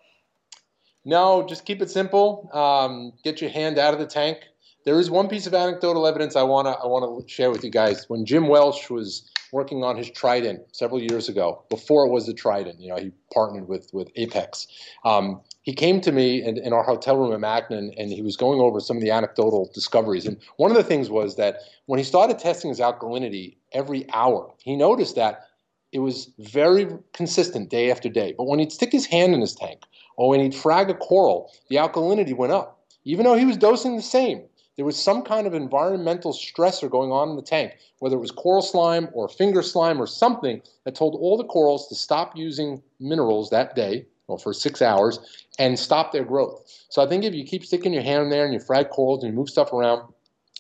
[1.04, 2.50] No, just keep it simple.
[2.54, 4.40] Um, get your hand out of the tank.
[4.86, 8.10] There is one piece of anecdotal evidence I wanna I wanna share with you guys.
[8.10, 12.34] When Jim Welsh was working on his Trident several years ago, before it was the
[12.34, 14.68] Trident, you know, he partnered with with Apex.
[15.04, 18.36] Um, he came to me in, in, our hotel room at MACNA, and he was
[18.36, 20.26] going over some of the anecdotal discoveries.
[20.26, 24.52] And one of the things was that when he started testing his alkalinity every hour,
[24.64, 25.46] he noticed that
[25.92, 28.34] it was very consistent day after day.
[28.36, 29.84] But when he'd stick his hand in his tank,
[30.22, 33.96] or when he'd frag a coral, the alkalinity went up, even though he was dosing
[33.96, 34.44] the same.
[34.76, 38.30] There was some kind of environmental stressor going on in the tank, whether it was
[38.30, 42.84] coral slime or finger slime or something that told all the corals to stop using
[43.00, 46.72] minerals that day, well, for six hours, and stop their growth.
[46.90, 49.24] So I think if you keep sticking your hand in there and you frag corals
[49.24, 50.04] and you move stuff around,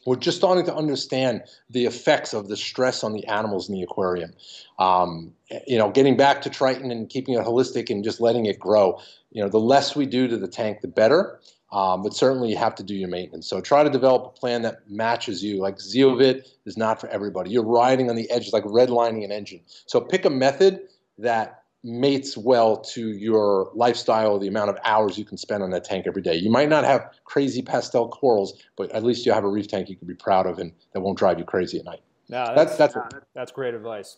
[0.06, 3.84] we're just starting to understand the effects of the stress on the animals in the
[3.84, 4.34] aquarium.
[4.80, 5.34] Um,
[5.68, 8.99] you know, getting back to Triton and keeping it holistic and just letting it grow.
[9.32, 11.40] You know, the less we do to the tank, the better.
[11.72, 13.48] Um, but certainly you have to do your maintenance.
[13.48, 15.61] So try to develop a plan that matches you.
[15.61, 17.49] Like Zeovit is not for everybody.
[17.52, 19.61] You're riding on the edge, like redlining an engine.
[19.86, 20.82] So pick a method
[21.18, 25.84] that mates well to your lifestyle, the amount of hours you can spend on that
[25.84, 26.36] tank every day.
[26.36, 29.90] You might not have crazy pastel corals, but at least you have a reef tank
[29.90, 32.02] you can be proud of and that won't drive you crazy at night.
[32.30, 34.18] No, that's that's, that's, that's great advice.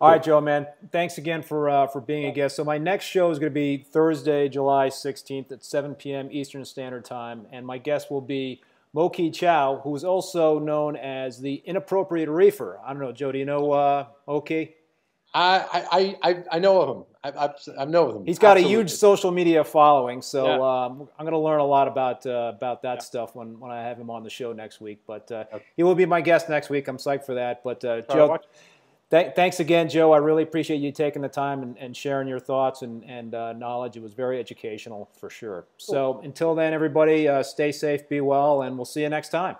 [0.00, 0.66] All right, Joe, man.
[0.92, 2.56] Thanks again for uh, for being a guest.
[2.56, 6.28] So my next show is going to be Thursday, July 16th at 7 p.m.
[6.30, 8.62] Eastern Standard Time, and my guest will be
[8.92, 12.78] Mo-Kee Chow, who is also known as the Inappropriate Reefer.
[12.84, 13.32] I don't know, Joe.
[13.32, 14.74] Do you know uh, Mo-Kee?
[15.34, 17.04] I, I, I, I know of him.
[17.24, 18.24] I, I, I know of him.
[18.24, 18.74] He's got Absolutely.
[18.74, 20.84] a huge social media following, so yeah.
[20.86, 23.00] um, I'm going to learn a lot about uh, about that yeah.
[23.00, 25.00] stuff when, when I have him on the show next week.
[25.06, 25.64] But uh, okay.
[25.76, 26.86] he will be my guest next week.
[26.86, 27.64] I'm psyched for that.
[27.64, 28.38] But uh, Joe,
[29.10, 30.12] th- thanks again, Joe.
[30.12, 33.54] I really appreciate you taking the time and, and sharing your thoughts and, and uh,
[33.54, 33.96] knowledge.
[33.96, 35.62] It was very educational for sure.
[35.62, 35.94] Cool.
[35.94, 39.56] So until then, everybody, uh, stay safe, be well, and we'll see you next time.